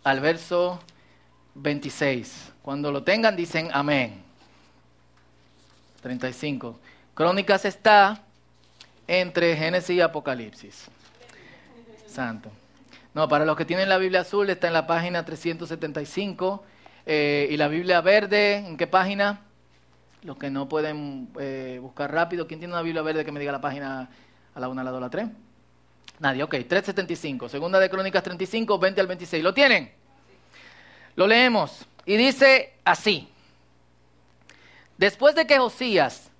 al 0.03 0.19
verso 0.19 0.81
26. 1.55 2.53
Cuando 2.61 2.91
lo 2.91 3.03
tengan 3.03 3.37
dicen 3.37 3.69
amén. 3.71 4.26
35. 6.01 6.79
Crónicas 7.13 7.65
está 7.65 8.23
entre 9.07 9.55
Génesis 9.55 9.95
y 9.97 10.01
Apocalipsis. 10.01 10.87
Santo. 12.07 12.51
No, 13.13 13.27
para 13.27 13.45
los 13.45 13.57
que 13.57 13.65
tienen 13.65 13.89
la 13.89 13.97
Biblia 13.97 14.21
azul 14.21 14.49
está 14.49 14.67
en 14.67 14.73
la 14.73 14.85
página 14.85 15.25
375 15.25 16.63
eh, 17.05 17.47
y 17.49 17.57
la 17.57 17.67
Biblia 17.67 18.01
verde, 18.01 18.57
¿en 18.57 18.77
qué 18.77 18.85
página? 18.85 19.41
Los 20.23 20.37
que 20.37 20.49
no 20.49 20.67
pueden 20.67 21.29
eh, 21.39 21.79
buscar 21.81 22.11
rápido, 22.11 22.47
¿quién 22.47 22.59
tiene 22.59 22.73
una 22.73 22.83
Biblia 22.83 23.01
verde 23.01 23.25
que 23.25 23.31
me 23.31 23.39
diga 23.39 23.51
la 23.51 23.61
página 23.61 24.09
a 24.53 24.59
la 24.59 24.67
1, 24.67 24.81
a 24.81 24.83
la 24.83 24.91
2, 24.91 24.97
a 24.97 25.01
la 25.01 25.09
3? 25.09 25.27
Nadie, 26.19 26.43
ok, 26.43 26.51
375, 26.51 27.49
segunda 27.49 27.79
de 27.79 27.89
Crónicas 27.89 28.23
35, 28.23 28.79
20 28.79 29.01
al 29.01 29.07
26. 29.07 29.43
¿Lo 29.43 29.53
tienen? 29.53 29.91
Lo 31.15 31.27
leemos 31.27 31.85
y 32.05 32.17
dice 32.17 32.73
así. 32.83 33.29
Después 34.97 35.35
de 35.35 35.45
que 35.45 35.59
Josías 35.59 36.31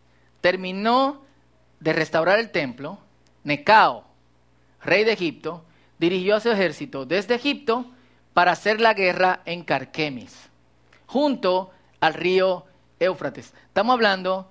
terminó 0.42 1.22
de 1.80 1.94
restaurar 1.94 2.40
el 2.40 2.52
templo, 2.52 2.98
Necao, 3.44 4.06
rey 4.82 5.04
de 5.04 5.14
Egipto, 5.14 5.64
dirigió 6.00 6.36
a 6.36 6.40
su 6.40 6.50
ejército 6.50 7.06
desde 7.06 7.36
Egipto 7.36 7.86
para 8.34 8.52
hacer 8.52 8.82
la 8.82 8.94
guerra 8.94 9.42
en 9.46 9.64
Carquemis, 9.64 10.50
junto 11.06 11.72
al 12.00 12.14
río 12.14 12.66
Éufrates. 13.00 13.54
Estamos 13.68 13.94
hablando 13.94 14.50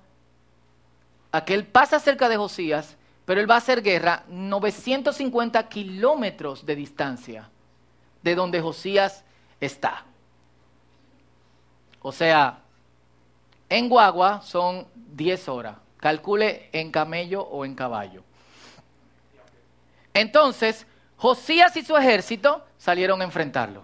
a 1.31 1.45
que 1.45 1.53
él 1.53 1.65
pasa 1.65 1.99
cerca 1.99 2.29
de 2.29 2.37
Josías, 2.37 2.97
pero 3.25 3.41
él 3.41 3.49
va 3.49 3.55
a 3.55 3.59
hacer 3.59 3.81
guerra 3.81 4.23
950 4.29 5.67
kilómetros 5.67 6.65
de 6.65 6.75
distancia 6.75 7.49
de 8.23 8.35
donde 8.35 8.61
Josías 8.61 9.23
está. 9.59 10.05
O 12.01 12.11
sea, 12.11 12.59
en 13.69 13.89
guagua 13.89 14.41
son 14.41 14.87
10 14.95 15.49
horas. 15.49 15.77
Calcule 15.97 16.69
en 16.71 16.91
camello 16.91 17.41
o 17.41 17.65
en 17.65 17.75
caballo. 17.75 18.23
Entonces, 20.13 20.85
Josías 21.17 21.75
y 21.75 21.83
su 21.83 21.97
ejército 21.97 22.63
salieron 22.77 23.21
a 23.21 23.23
enfrentarlo. 23.23 23.83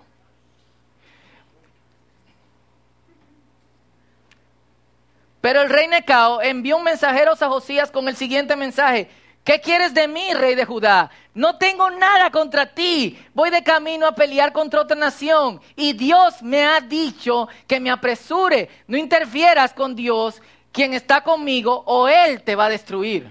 Pero 5.41 5.61
el 5.61 5.69
rey 5.69 5.87
Necao 5.87 6.41
envió 6.41 6.77
un 6.77 6.85
mensajero 6.85 7.33
a 7.33 7.49
Josías 7.49 7.91
con 7.91 8.07
el 8.07 8.15
siguiente 8.15 8.55
mensaje. 8.55 9.09
¿Qué 9.43 9.59
quieres 9.59 9.93
de 9.93 10.07
mí, 10.07 10.33
rey 10.33 10.55
de 10.55 10.63
Judá? 10.63 11.11
No 11.33 11.57
tengo 11.57 11.89
nada 11.89 12.29
contra 12.29 12.65
ti. 12.65 13.19
Voy 13.33 13.49
de 13.49 13.61
camino 13.61 14.07
a 14.07 14.15
pelear 14.15 14.53
contra 14.53 14.79
otra 14.79 14.95
nación. 14.95 15.59
Y 15.75 15.93
Dios 15.93 16.41
me 16.41 16.63
ha 16.63 16.79
dicho 16.79 17.49
que 17.67 17.79
me 17.79 17.91
apresure. 17.91 18.69
No 18.87 18.95
interfieras 18.95 19.73
con 19.73 19.95
Dios, 19.95 20.41
quien 20.71 20.93
está 20.93 21.21
conmigo, 21.21 21.83
o 21.85 22.07
Él 22.07 22.41
te 22.41 22.55
va 22.55 22.65
a 22.65 22.69
destruir. 22.69 23.25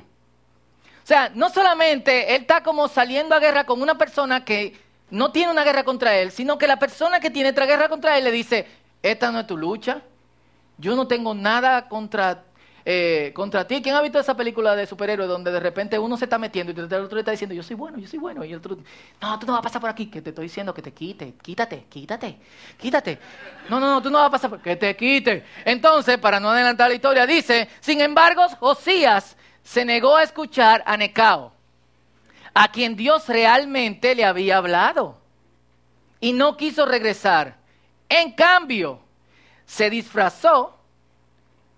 O 1.02 1.06
sea, 1.06 1.30
no 1.34 1.48
solamente 1.48 2.34
Él 2.34 2.42
está 2.42 2.62
como 2.62 2.88
saliendo 2.88 3.34
a 3.34 3.40
guerra 3.40 3.64
con 3.64 3.80
una 3.80 3.96
persona 3.96 4.44
que 4.44 4.78
no 5.10 5.32
tiene 5.32 5.50
una 5.50 5.64
guerra 5.64 5.82
contra 5.82 6.14
Él, 6.14 6.30
sino 6.30 6.58
que 6.58 6.66
la 6.66 6.78
persona 6.78 7.20
que 7.20 7.30
tiene 7.30 7.50
otra 7.50 7.66
guerra 7.66 7.88
contra 7.88 8.18
Él 8.18 8.24
le 8.24 8.30
dice, 8.30 8.66
esta 9.02 9.32
no 9.32 9.40
es 9.40 9.46
tu 9.46 9.56
lucha. 9.56 10.02
Yo 10.76 10.94
no 10.94 11.06
tengo 11.06 11.34
nada 11.34 11.88
contra 11.88 12.44
eh, 12.84 13.32
contra 13.34 13.66
ti. 13.66 13.80
¿Quién 13.80 13.94
ha 13.94 14.02
visto 14.02 14.18
esa 14.18 14.36
película 14.36 14.74
de 14.74 14.86
superhéroes 14.86 15.28
donde 15.28 15.52
de 15.52 15.60
repente 15.60 15.98
uno 15.98 16.16
se 16.16 16.24
está 16.24 16.38
metiendo 16.38 16.72
y 16.72 16.76
el 16.76 16.84
otro 16.84 17.14
le 17.14 17.20
está 17.20 17.30
diciendo, 17.30 17.54
yo 17.54 17.62
soy 17.62 17.76
bueno, 17.76 17.98
yo 17.98 18.08
soy 18.08 18.18
bueno? 18.18 18.44
Y 18.44 18.52
el 18.52 18.58
otro, 18.58 18.76
no, 19.20 19.38
tú 19.38 19.46
no 19.46 19.52
vas 19.52 19.60
a 19.60 19.62
pasar 19.62 19.80
por 19.80 19.90
aquí, 19.90 20.06
que 20.06 20.20
te 20.20 20.30
estoy 20.30 20.44
diciendo 20.44 20.74
que 20.74 20.82
te 20.82 20.92
quite, 20.92 21.34
quítate, 21.42 21.84
quítate, 21.88 22.38
quítate. 22.78 23.18
No, 23.68 23.78
no, 23.78 23.86
no, 23.86 24.02
tú 24.02 24.10
no 24.10 24.18
vas 24.18 24.28
a 24.28 24.30
pasar 24.30 24.50
por 24.50 24.60
que 24.60 24.76
te 24.76 24.96
quite. 24.96 25.44
Entonces, 25.64 26.18
para 26.18 26.40
no 26.40 26.50
adelantar 26.50 26.88
la 26.88 26.94
historia, 26.94 27.26
dice, 27.26 27.68
sin 27.80 28.00
embargo, 28.00 28.42
Josías 28.58 29.36
se 29.62 29.84
negó 29.84 30.16
a 30.16 30.24
escuchar 30.24 30.82
a 30.86 30.96
Necao, 30.96 31.52
a 32.54 32.70
quien 32.72 32.96
Dios 32.96 33.28
realmente 33.28 34.14
le 34.14 34.24
había 34.24 34.58
hablado, 34.58 35.18
y 36.20 36.32
no 36.32 36.56
quiso 36.56 36.84
regresar. 36.86 37.56
En 38.08 38.32
cambio, 38.32 39.00
se 39.64 39.88
disfrazó 39.88 40.81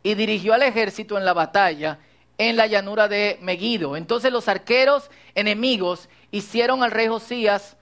y 0.04 0.14
dirigió 0.14 0.54
al 0.54 0.62
ejército 0.62 1.18
en 1.18 1.25
la 1.25 1.32
batalla 1.32 1.99
en 2.38 2.56
la 2.56 2.66
llanura 2.66 3.08
de 3.08 3.38
Megiddo. 3.40 3.96
Entonces 3.96 4.30
los 4.30 4.49
arqueros 4.49 5.11
enemigos 5.34 6.08
hicieron 6.30 6.82
al 6.82 6.90
rey 6.90 7.08
Josías, 7.08 7.76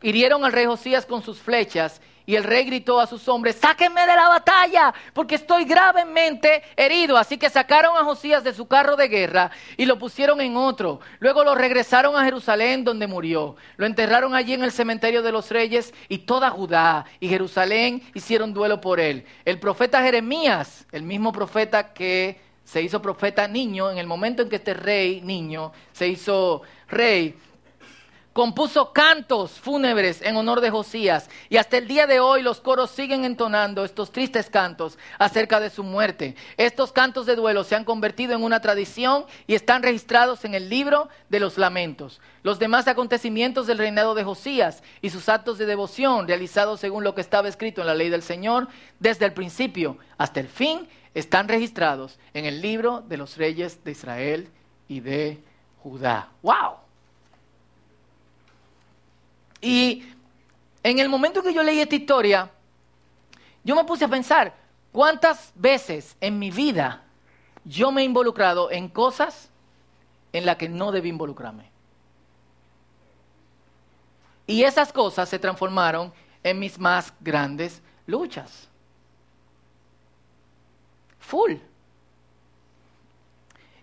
hirieron 0.00 0.44
al 0.44 0.52
rey 0.52 0.66
Josías 0.66 1.04
con 1.04 1.22
sus 1.22 1.38
flechas 1.38 2.00
y 2.26 2.34
el 2.34 2.42
rey 2.42 2.64
gritó 2.64 2.98
a 2.98 3.06
sus 3.06 3.28
hombres, 3.28 3.56
sáquenme 3.56 4.00
de 4.00 4.16
la 4.16 4.28
batalla, 4.28 4.92
porque 5.14 5.36
estoy 5.36 5.64
gravemente 5.64 6.62
herido. 6.76 7.16
Así 7.16 7.38
que 7.38 7.48
sacaron 7.48 7.96
a 7.96 8.04
Josías 8.04 8.42
de 8.42 8.52
su 8.52 8.66
carro 8.66 8.96
de 8.96 9.06
guerra 9.06 9.52
y 9.76 9.86
lo 9.86 9.96
pusieron 9.96 10.40
en 10.40 10.56
otro. 10.56 10.98
Luego 11.20 11.44
lo 11.44 11.54
regresaron 11.54 12.16
a 12.16 12.24
Jerusalén 12.24 12.82
donde 12.82 13.06
murió. 13.06 13.54
Lo 13.76 13.86
enterraron 13.86 14.34
allí 14.34 14.54
en 14.54 14.64
el 14.64 14.72
cementerio 14.72 15.22
de 15.22 15.30
los 15.30 15.50
reyes 15.50 15.94
y 16.08 16.18
toda 16.18 16.50
Judá 16.50 17.06
y 17.20 17.28
Jerusalén 17.28 18.02
hicieron 18.12 18.52
duelo 18.52 18.80
por 18.80 18.98
él. 18.98 19.24
El 19.44 19.60
profeta 19.60 20.02
Jeremías, 20.02 20.84
el 20.90 21.04
mismo 21.04 21.32
profeta 21.32 21.92
que 21.92 22.40
se 22.64 22.82
hizo 22.82 23.00
profeta 23.00 23.46
niño, 23.46 23.92
en 23.92 23.98
el 23.98 24.08
momento 24.08 24.42
en 24.42 24.48
que 24.48 24.56
este 24.56 24.74
rey 24.74 25.20
niño 25.20 25.72
se 25.92 26.08
hizo 26.08 26.62
rey, 26.88 27.36
compuso 28.36 28.92
cantos 28.92 29.52
fúnebres 29.52 30.20
en 30.20 30.36
honor 30.36 30.60
de 30.60 30.68
Josías 30.68 31.30
y 31.48 31.56
hasta 31.56 31.78
el 31.78 31.88
día 31.88 32.06
de 32.06 32.20
hoy 32.20 32.42
los 32.42 32.60
coros 32.60 32.90
siguen 32.90 33.24
entonando 33.24 33.82
estos 33.82 34.12
tristes 34.12 34.50
cantos 34.50 34.98
acerca 35.18 35.58
de 35.58 35.70
su 35.70 35.82
muerte. 35.82 36.36
Estos 36.58 36.92
cantos 36.92 37.24
de 37.24 37.34
duelo 37.34 37.64
se 37.64 37.76
han 37.76 37.86
convertido 37.86 38.34
en 38.34 38.42
una 38.42 38.60
tradición 38.60 39.24
y 39.46 39.54
están 39.54 39.82
registrados 39.82 40.44
en 40.44 40.52
el 40.52 40.68
libro 40.68 41.08
de 41.30 41.40
los 41.40 41.56
lamentos. 41.56 42.20
Los 42.42 42.58
demás 42.58 42.86
acontecimientos 42.88 43.66
del 43.66 43.78
reinado 43.78 44.14
de 44.14 44.24
Josías 44.24 44.82
y 45.00 45.08
sus 45.08 45.30
actos 45.30 45.56
de 45.56 45.64
devoción 45.64 46.28
realizados 46.28 46.80
según 46.80 47.04
lo 47.04 47.14
que 47.14 47.22
estaba 47.22 47.48
escrito 47.48 47.80
en 47.80 47.86
la 47.86 47.94
ley 47.94 48.10
del 48.10 48.22
Señor 48.22 48.68
desde 49.00 49.24
el 49.24 49.32
principio 49.32 49.96
hasta 50.18 50.40
el 50.40 50.48
fin 50.48 50.86
están 51.14 51.48
registrados 51.48 52.18
en 52.34 52.44
el 52.44 52.60
libro 52.60 53.00
de 53.00 53.16
los 53.16 53.38
reyes 53.38 53.82
de 53.82 53.92
Israel 53.92 54.50
y 54.88 55.00
de 55.00 55.42
Judá. 55.82 56.28
¡Wow! 56.42 56.85
Y 59.60 60.04
en 60.82 60.98
el 60.98 61.08
momento 61.08 61.42
que 61.42 61.52
yo 61.52 61.62
leí 61.62 61.80
esta 61.80 61.94
historia, 61.94 62.50
yo 63.64 63.74
me 63.74 63.84
puse 63.84 64.04
a 64.04 64.08
pensar, 64.08 64.54
¿cuántas 64.92 65.52
veces 65.54 66.16
en 66.20 66.38
mi 66.38 66.50
vida 66.50 67.02
yo 67.64 67.90
me 67.90 68.02
he 68.02 68.04
involucrado 68.04 68.70
en 68.70 68.88
cosas 68.88 69.50
en 70.32 70.46
las 70.46 70.56
que 70.56 70.68
no 70.68 70.92
debí 70.92 71.08
involucrarme? 71.08 71.70
Y 74.46 74.62
esas 74.62 74.92
cosas 74.92 75.28
se 75.28 75.38
transformaron 75.38 76.12
en 76.42 76.58
mis 76.58 76.78
más 76.78 77.12
grandes 77.20 77.82
luchas. 78.06 78.68
Full. 81.18 81.54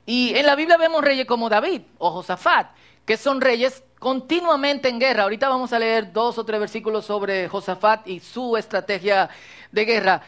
Y 0.05 0.35
en 0.35 0.45
la 0.45 0.55
Biblia 0.55 0.77
vemos 0.77 1.03
reyes 1.03 1.25
como 1.25 1.49
David 1.49 1.81
o 1.97 2.11
Josafat, 2.11 2.71
que 3.05 3.17
son 3.17 3.39
reyes 3.41 3.83
continuamente 3.99 4.89
en 4.89 4.99
guerra. 4.99 5.23
Ahorita 5.23 5.47
vamos 5.47 5.71
a 5.71 5.79
leer 5.79 6.11
dos 6.11 6.37
o 6.37 6.43
tres 6.43 6.59
versículos 6.59 7.05
sobre 7.05 7.47
Josafat 7.47 8.07
y 8.07 8.19
su 8.19 8.57
estrategia 8.57 9.29
de 9.71 9.85
guerra. 9.85 10.21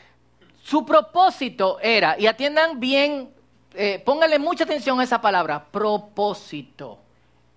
Su 0.64 0.86
propósito 0.86 1.78
era, 1.82 2.18
y 2.18 2.26
atiendan 2.26 2.80
bien, 2.80 3.30
eh, 3.74 4.02
pónganle 4.04 4.40
mucha 4.40 4.64
atención 4.64 5.00
a 5.00 5.04
esa 5.04 5.22
palabra, 5.22 5.66
propósito, 5.66 7.00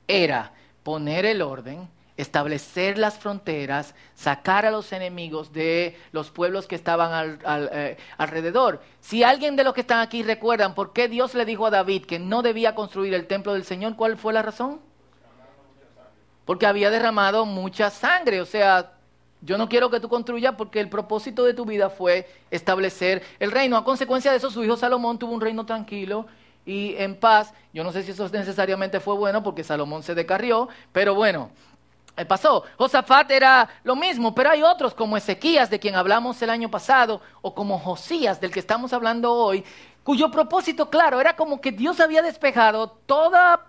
era 0.07 0.53
poner 0.83 1.25
el 1.25 1.41
orden, 1.41 1.89
establecer 2.19 2.99
las 2.99 3.19
fronteras, 3.19 3.95
sacar 4.15 4.67
a 4.67 4.71
los 4.71 4.93
enemigos 4.93 5.55
de 5.55 5.97
los 6.13 6.31
pueblos 6.31 6.67
que 6.67 6.75
estaban 6.75 7.39
eh, 7.73 7.97
alrededor. 8.19 8.83
Si 9.01 9.23
alguien 9.23 9.57
de 9.57 9.65
los 9.65 9.73
que 9.73 9.81
están 9.81 10.01
aquí 10.01 10.23
recuerdan 10.23 10.75
por 10.75 10.93
qué 10.93 11.09
Dios 11.09 11.35
le 11.35 11.47
dijo 11.47 11.65
a 11.65 11.71
David 11.71 12.05
que 12.05 12.19
no 12.19 12.43
debía 12.43 12.75
construir 12.75 13.15
el 13.15 13.27
templo 13.27 13.55
del 13.55 13.65
Señor, 13.65 13.97
¿cuál 13.97 14.19
fue 14.19 14.35
la 14.35 14.43
razón? 14.43 14.81
porque 16.49 16.65
había 16.65 16.89
derramado 16.89 17.45
mucha 17.45 17.91
sangre. 17.91 18.41
O 18.41 18.47
sea, 18.47 18.93
yo 19.43 19.59
no 19.59 19.69
quiero 19.69 19.91
que 19.91 20.01
tú 20.01 20.09
construyas 20.09 20.55
porque 20.57 20.81
el 20.81 20.89
propósito 20.89 21.45
de 21.45 21.53
tu 21.53 21.67
vida 21.67 21.91
fue 21.91 22.27
establecer 22.51 23.23
el 23.39 23.53
reino. 23.53 23.77
A 23.77 23.85
consecuencia 23.85 24.31
de 24.31 24.39
eso, 24.39 24.51
su 24.51 24.65
hijo 24.65 24.75
Salomón 24.75 25.19
tuvo 25.19 25.35
un 25.35 25.43
reino 25.43 25.67
tranquilo 25.67 26.25
y 26.65 26.95
en 26.97 27.17
paz. 27.17 27.53
Yo 27.75 27.85
no 27.85 27.93
sé 27.93 28.03
si 28.03 28.13
eso 28.13 28.27
necesariamente 28.31 28.99
fue 28.99 29.15
bueno 29.15 29.43
porque 29.43 29.63
Salomón 29.63 30.03
se 30.03 30.15
decarrió, 30.15 30.71
pero 30.91 31.15
bueno, 31.15 31.51
pasó. 32.27 32.65
Josafat 32.77 33.31
era 33.31 33.69
lo 33.85 33.97
mismo, 33.97 34.35
pero 34.35 34.51
hay 34.51 34.63
otros 34.63 34.95
como 34.95 35.17
Ezequías, 35.17 35.71
de 35.71 35.79
quien 35.79 35.95
hablamos 35.95 36.41
el 36.43 36.51
año 36.51 36.71
pasado, 36.71 37.21
o 37.43 37.55
como 37.55 37.79
Josías, 37.79 38.41
del 38.41 38.51
que 38.51 38.61
estamos 38.61 38.93
hablando 38.93 39.33
hoy, 39.33 39.65
cuyo 40.03 40.31
propósito, 40.31 40.89
claro, 40.89 41.21
era 41.21 41.37
como 41.37 41.61
que 41.61 41.73
Dios 41.73 42.01
había 42.01 42.23
despejado 42.23 42.89
toda 43.07 43.69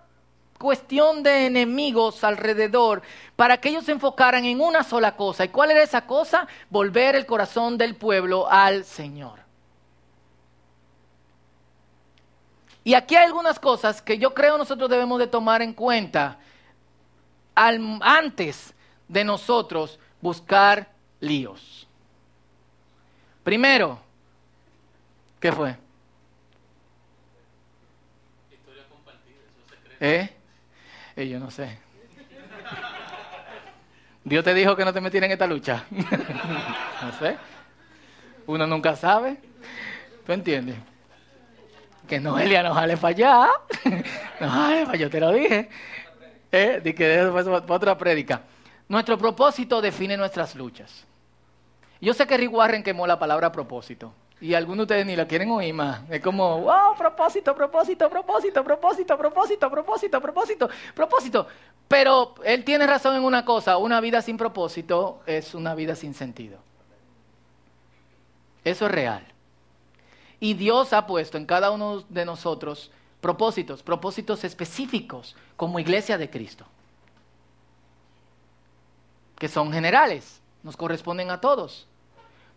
cuestión 0.58 1.22
de 1.22 1.46
enemigos 1.46 2.22
alrededor 2.22 3.00
para 3.34 3.58
que 3.58 3.70
ellos 3.70 3.84
se 3.84 3.92
enfocaran 3.92 4.44
en 4.44 4.60
una 4.60 4.84
sola 4.84 5.16
cosa. 5.16 5.44
¿Y 5.44 5.48
cuál 5.48 5.70
era 5.70 5.82
esa 5.82 6.06
cosa? 6.06 6.46
Volver 6.68 7.16
el 7.16 7.24
corazón 7.24 7.78
del 7.78 7.96
pueblo 7.96 8.46
al 8.50 8.84
Señor. 8.84 9.40
Y 12.84 12.94
aquí 12.94 13.16
hay 13.16 13.26
algunas 13.26 13.58
cosas 13.58 14.02
que 14.02 14.18
yo 14.18 14.34
creo 14.34 14.58
nosotros 14.58 14.90
debemos 14.90 15.18
de 15.18 15.26
tomar 15.26 15.62
en 15.62 15.72
cuenta 15.72 16.38
antes 18.02 18.74
de 19.08 19.24
nosotros 19.24 19.98
buscar 20.20 20.88
líos. 21.20 21.86
Primero, 23.42 23.98
¿qué 25.38 25.52
fue? 25.52 25.76
Historia 28.50 28.84
compartida, 28.88 29.36
eso 29.96 30.34
¿Eh? 31.16 31.28
yo 31.28 31.38
no 31.38 31.50
sé. 31.50 31.78
Dios 34.22 34.44
te 34.44 34.54
dijo 34.54 34.76
que 34.76 34.84
no 34.84 34.92
te 34.92 35.00
metieras 35.00 35.26
en 35.26 35.32
esta 35.32 35.46
lucha. 35.46 35.84
no 35.90 37.12
sé. 37.18 37.36
Uno 38.46 38.66
nunca 38.66 38.94
sabe. 38.94 39.38
¿Tú 40.26 40.32
entiendes? 40.32 40.76
Que 42.06 42.20
Noelia 42.20 42.62
no 42.62 42.74
jale 42.74 42.96
para 42.96 43.08
allá. 43.08 43.48
no 44.40 44.48
jale 44.48 44.84
para 44.84 44.98
yo 44.98 45.10
te 45.10 45.20
lo 45.20 45.32
dije. 45.32 45.70
¿Eh? 46.52 46.80
Di 46.82 46.92
que 46.92 47.06
después 47.06 47.46
otra 47.46 47.96
prédica. 47.96 48.42
Nuestro 48.88 49.16
propósito 49.16 49.80
define 49.80 50.16
nuestras 50.16 50.54
luchas. 50.54 51.06
Yo 52.00 52.14
sé 52.14 52.26
que 52.26 52.36
Rick 52.36 52.52
Warren 52.52 52.82
quemó 52.82 53.06
la 53.06 53.18
palabra 53.18 53.52
propósito. 53.52 54.12
Y 54.40 54.54
algunos 54.54 54.78
de 54.78 54.94
ustedes 54.94 55.06
ni 55.06 55.16
la 55.16 55.26
quieren 55.26 55.50
oír 55.50 55.74
más. 55.74 56.00
Es 56.08 56.22
como, 56.22 56.62
wow, 56.62 56.96
propósito, 56.96 57.54
propósito, 57.54 58.08
propósito, 58.08 58.64
propósito, 58.64 59.18
propósito, 59.18 59.70
propósito, 59.70 60.20
propósito, 60.20 60.70
propósito. 60.94 61.46
Pero 61.86 62.34
él 62.44 62.64
tiene 62.64 62.86
razón 62.86 63.16
en 63.16 63.24
una 63.24 63.44
cosa, 63.44 63.76
una 63.76 64.00
vida 64.00 64.22
sin 64.22 64.38
propósito 64.38 65.20
es 65.26 65.54
una 65.54 65.74
vida 65.74 65.94
sin 65.94 66.14
sentido. 66.14 66.58
Eso 68.64 68.86
es 68.86 68.92
real. 68.92 69.26
Y 70.38 70.54
Dios 70.54 70.94
ha 70.94 71.06
puesto 71.06 71.36
en 71.36 71.44
cada 71.44 71.70
uno 71.70 72.02
de 72.08 72.24
nosotros 72.24 72.90
propósitos, 73.20 73.82
propósitos 73.82 74.44
específicos 74.44 75.36
como 75.56 75.78
iglesia 75.78 76.18
de 76.18 76.30
Cristo, 76.30 76.66
que 79.38 79.48
son 79.48 79.72
generales, 79.72 80.40
nos 80.62 80.76
corresponden 80.76 81.30
a 81.30 81.40
todos 81.40 81.86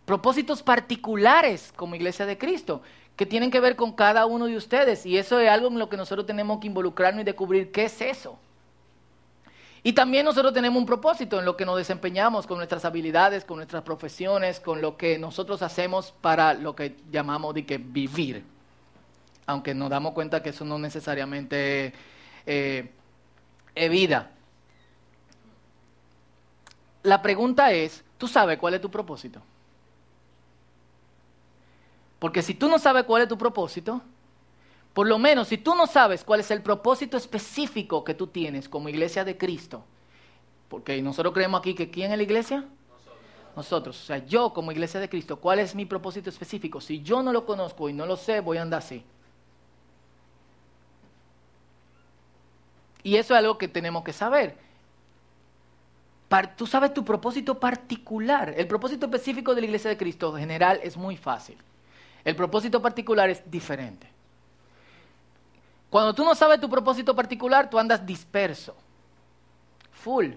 propósitos 0.06 0.62
particulares 0.64 1.74
como 1.76 1.96
iglesia 1.96 2.26
de 2.26 2.38
Cristo, 2.38 2.82
que 3.16 3.26
tienen 3.26 3.52
que 3.52 3.60
ver 3.60 3.76
con 3.76 3.94
cada 3.94 4.26
uno 4.26 4.46
de 4.48 4.58
ustedes. 4.58 5.06
Y 5.06 5.18
eso 5.18 5.40
es 5.40 5.50
algo 5.50 5.68
en 5.68 5.80
lo 5.80 5.90
que 5.90 5.98
nosotros 5.98 6.26
tenemos 6.26 6.60
que 6.60 6.68
involucrarnos 6.68 7.22
y 7.22 7.26
descubrir 7.26 7.72
qué 7.72 7.86
es 7.86 8.02
eso. 8.02 8.38
Y 9.86 9.94
también 9.94 10.26
nosotros 10.26 10.54
tenemos 10.54 10.80
un 10.80 10.86
propósito 10.86 11.40
en 11.40 11.46
lo 11.46 11.58
que 11.58 11.66
nos 11.66 11.78
desempeñamos 11.78 12.48
con 12.48 12.58
nuestras 12.58 12.86
habilidades, 12.86 13.44
con 13.44 13.58
nuestras 13.58 13.84
profesiones, 13.84 14.62
con 14.62 14.82
lo 14.82 14.96
que 14.96 15.18
nosotros 15.20 15.62
hacemos 15.62 16.14
para 16.22 16.54
lo 16.54 16.74
que 16.76 16.96
llamamos 17.12 17.54
de 17.54 17.66
que 17.66 17.78
vivir. 17.78 18.46
Aunque 19.46 19.74
nos 19.74 19.90
damos 19.90 20.14
cuenta 20.14 20.42
que 20.42 20.50
eso 20.50 20.66
no 20.66 20.80
necesariamente 20.80 21.94
eh, 22.46 22.92
es 23.76 23.90
vida. 23.90 24.32
La 27.04 27.22
pregunta 27.22 27.72
es, 27.72 28.04
¿tú 28.18 28.28
sabes 28.28 28.58
cuál 28.58 28.76
es 28.76 28.82
tu 28.82 28.90
propósito? 28.90 29.42
Porque 32.20 32.42
si 32.42 32.54
tú 32.54 32.70
no 32.70 32.80
sabes 32.80 33.04
cuál 33.04 33.24
es 33.24 33.28
tu 33.28 33.38
propósito, 33.38 34.02
por 34.94 35.08
lo 35.08 35.20
menos 35.20 35.50
si 35.50 35.58
tú 35.58 35.76
no 35.76 35.88
sabes 35.88 36.24
cuál 36.24 36.40
es 36.40 36.52
el 36.52 36.62
propósito 36.62 37.18
específico 37.18 38.04
que 38.06 38.14
tú 38.14 38.28
tienes 38.28 38.70
como 38.70 38.88
iglesia 38.88 39.26
de 39.26 39.38
Cristo, 39.38 39.84
porque 40.70 41.02
nosotros 41.02 41.34
creemos 41.34 41.60
aquí 41.60 41.74
que 41.74 41.92
¿quién 41.92 42.12
es 42.12 42.18
la 42.18 42.24
iglesia? 42.24 42.66
Nosotros. 43.56 44.02
O 44.02 44.06
sea, 44.06 44.26
yo 44.26 44.54
como 44.54 44.72
iglesia 44.72 45.00
de 45.00 45.10
Cristo, 45.10 45.38
¿cuál 45.38 45.60
es 45.60 45.76
mi 45.76 45.86
propósito 45.86 46.30
específico? 46.30 46.80
Si 46.80 47.02
yo 47.02 47.22
no 47.22 47.34
lo 47.34 47.46
conozco 47.46 47.90
y 47.90 47.94
no 47.94 48.06
lo 48.06 48.16
sé, 48.16 48.40
voy 48.40 48.58
a 48.58 48.62
andar 48.62 48.80
así. 48.80 49.04
Y 53.04 53.18
eso 53.18 53.34
es 53.34 53.40
algo 53.40 53.58
que 53.58 53.68
tenemos 53.68 54.04
que 54.04 54.14
saber. 54.14 54.58
Tú 56.56 56.66
sabes 56.66 56.94
tu 56.94 57.06
propósito 57.06 57.60
particular. 57.60 58.54
El 58.58 58.68
propósito 58.68 59.06
específico 59.06 59.54
de 59.54 59.62
la 59.62 59.68
iglesia 59.68 59.90
de 59.90 59.98
Cristo 59.98 60.36
en 60.36 60.42
general 60.42 60.80
es 60.82 60.98
muy 60.98 61.16
fácil. 61.16 61.58
El 62.24 62.36
propósito 62.36 62.82
particular 62.82 63.30
es 63.30 63.44
diferente. 63.50 64.08
Cuando 65.90 66.16
tú 66.16 66.26
no 66.26 66.34
sabes 66.34 66.60
tu 66.60 66.70
propósito 66.70 67.16
particular, 67.16 67.70
tú 67.70 67.78
andas 67.78 68.04
disperso. 68.04 68.76
Full. 69.92 70.32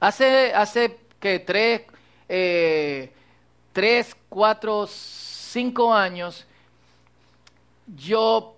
Hace, 0.00 0.52
hace 0.52 0.98
que 1.20 1.38
tres, 1.38 1.82
eh, 2.28 3.12
tres, 3.72 4.16
cuatro, 4.28 4.88
cinco 4.88 5.94
años, 5.94 6.44
yo 7.86 8.57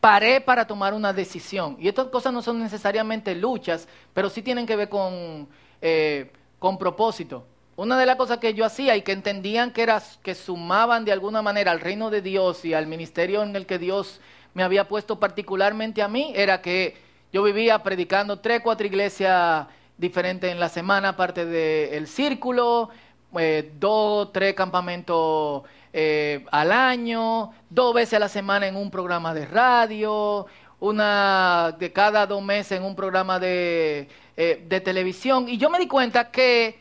paré 0.00 0.40
para 0.40 0.66
tomar 0.66 0.94
una 0.94 1.12
decisión. 1.12 1.76
Y 1.78 1.88
estas 1.88 2.06
cosas 2.06 2.32
no 2.32 2.42
son 2.42 2.60
necesariamente 2.60 3.34
luchas, 3.34 3.88
pero 4.14 4.30
sí 4.30 4.42
tienen 4.42 4.66
que 4.66 4.76
ver 4.76 4.88
con, 4.88 5.48
eh, 5.80 6.30
con 6.58 6.78
propósito. 6.78 7.44
Una 7.76 7.96
de 7.96 8.06
las 8.06 8.16
cosas 8.16 8.38
que 8.38 8.54
yo 8.54 8.64
hacía 8.64 8.96
y 8.96 9.02
que 9.02 9.12
entendían 9.12 9.72
que 9.72 9.82
era 9.82 10.02
que 10.22 10.34
sumaban 10.34 11.04
de 11.04 11.12
alguna 11.12 11.42
manera 11.42 11.70
al 11.70 11.80
reino 11.80 12.10
de 12.10 12.22
Dios 12.22 12.64
y 12.64 12.74
al 12.74 12.86
ministerio 12.88 13.42
en 13.42 13.54
el 13.54 13.66
que 13.66 13.78
Dios 13.78 14.20
me 14.54 14.64
había 14.64 14.88
puesto 14.88 15.20
particularmente 15.20 16.02
a 16.02 16.08
mí 16.08 16.32
era 16.34 16.60
que 16.60 16.96
yo 17.32 17.42
vivía 17.44 17.80
predicando 17.82 18.40
tres, 18.40 18.62
cuatro 18.64 18.86
iglesias 18.86 19.66
diferentes 19.96 20.50
en 20.50 20.58
la 20.58 20.68
semana, 20.68 21.10
aparte 21.10 21.44
del 21.44 22.08
círculo, 22.08 22.88
eh, 23.38 23.70
dos, 23.78 24.32
tres 24.32 24.54
campamentos 24.54 25.62
eh, 26.00 26.44
al 26.52 26.70
año, 26.70 27.50
dos 27.68 27.92
veces 27.92 28.14
a 28.14 28.18
la 28.20 28.28
semana 28.28 28.68
en 28.68 28.76
un 28.76 28.88
programa 28.88 29.34
de 29.34 29.46
radio, 29.46 30.46
una 30.78 31.74
de 31.76 31.92
cada 31.92 32.24
dos 32.24 32.40
meses 32.40 32.78
en 32.78 32.84
un 32.84 32.94
programa 32.94 33.40
de, 33.40 34.08
eh, 34.36 34.64
de 34.68 34.80
televisión. 34.80 35.48
Y 35.48 35.58
yo 35.58 35.68
me 35.68 35.80
di 35.80 35.88
cuenta 35.88 36.30
que 36.30 36.80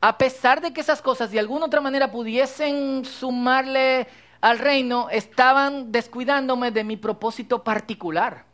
a 0.00 0.18
pesar 0.18 0.60
de 0.60 0.72
que 0.72 0.80
esas 0.80 1.00
cosas 1.00 1.30
de 1.30 1.38
alguna 1.38 1.66
otra 1.66 1.80
manera 1.80 2.10
pudiesen 2.10 3.04
sumarle 3.04 4.08
al 4.40 4.58
reino, 4.58 5.10
estaban 5.10 5.92
descuidándome 5.92 6.72
de 6.72 6.82
mi 6.82 6.96
propósito 6.96 7.62
particular. 7.62 8.46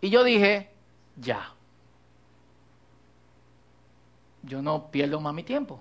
Y 0.00 0.08
yo 0.08 0.24
dije, 0.24 0.70
ya, 1.16 1.52
yo 4.44 4.62
no 4.62 4.90
pierdo 4.90 5.20
más 5.20 5.34
mi 5.34 5.42
tiempo. 5.42 5.78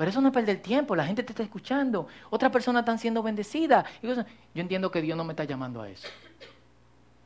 Pero 0.00 0.08
eso 0.08 0.22
no 0.22 0.28
es 0.28 0.32
perder 0.32 0.62
tiempo, 0.62 0.96
la 0.96 1.04
gente 1.04 1.22
te 1.22 1.32
está 1.32 1.42
escuchando, 1.42 2.06
otras 2.30 2.50
personas 2.50 2.80
están 2.80 2.98
siendo 2.98 3.22
bendecidas. 3.22 3.84
Yo 4.02 4.14
entiendo 4.54 4.90
que 4.90 5.02
Dios 5.02 5.14
no 5.14 5.24
me 5.24 5.34
está 5.34 5.44
llamando 5.44 5.82
a 5.82 5.90
eso. 5.90 6.08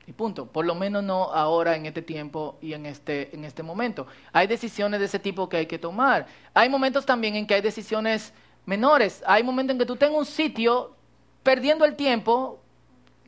Y 0.08 0.12
punto. 0.12 0.46
Por 0.46 0.64
lo 0.64 0.74
menos 0.74 1.04
no 1.04 1.32
ahora, 1.32 1.76
en 1.76 1.86
este 1.86 2.02
tiempo 2.02 2.58
y 2.60 2.72
en 2.72 2.86
este, 2.86 3.32
en 3.32 3.44
este 3.44 3.62
momento. 3.62 4.08
Hay 4.32 4.48
decisiones 4.48 4.98
de 4.98 5.06
ese 5.06 5.20
tipo 5.20 5.48
que 5.48 5.58
hay 5.58 5.66
que 5.66 5.78
tomar. 5.78 6.26
Hay 6.52 6.68
momentos 6.68 7.06
también 7.06 7.36
en 7.36 7.46
que 7.46 7.54
hay 7.54 7.60
decisiones 7.60 8.32
menores. 8.66 9.22
Hay 9.24 9.44
momentos 9.44 9.74
en 9.74 9.78
que 9.78 9.86
tú 9.86 9.94
tengas 9.94 10.18
un 10.18 10.26
sitio 10.26 10.96
perdiendo 11.44 11.84
el 11.84 11.94
tiempo, 11.94 12.58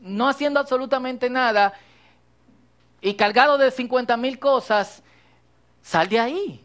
no 0.00 0.28
haciendo 0.28 0.58
absolutamente 0.58 1.30
nada 1.30 1.72
y 3.00 3.14
cargado 3.14 3.58
de 3.58 3.70
50 3.70 4.16
mil 4.16 4.40
cosas. 4.40 5.04
Sal 5.82 6.08
de 6.08 6.18
ahí. 6.18 6.64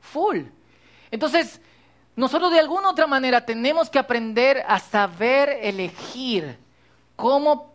Full. 0.00 0.59
Entonces, 1.10 1.60
nosotros 2.16 2.50
de 2.52 2.60
alguna 2.60 2.90
otra 2.90 3.06
manera 3.06 3.44
tenemos 3.44 3.88
que 3.90 3.98
aprender 3.98 4.64
a 4.66 4.78
saber 4.78 5.58
elegir 5.62 6.58
cómo 7.16 7.70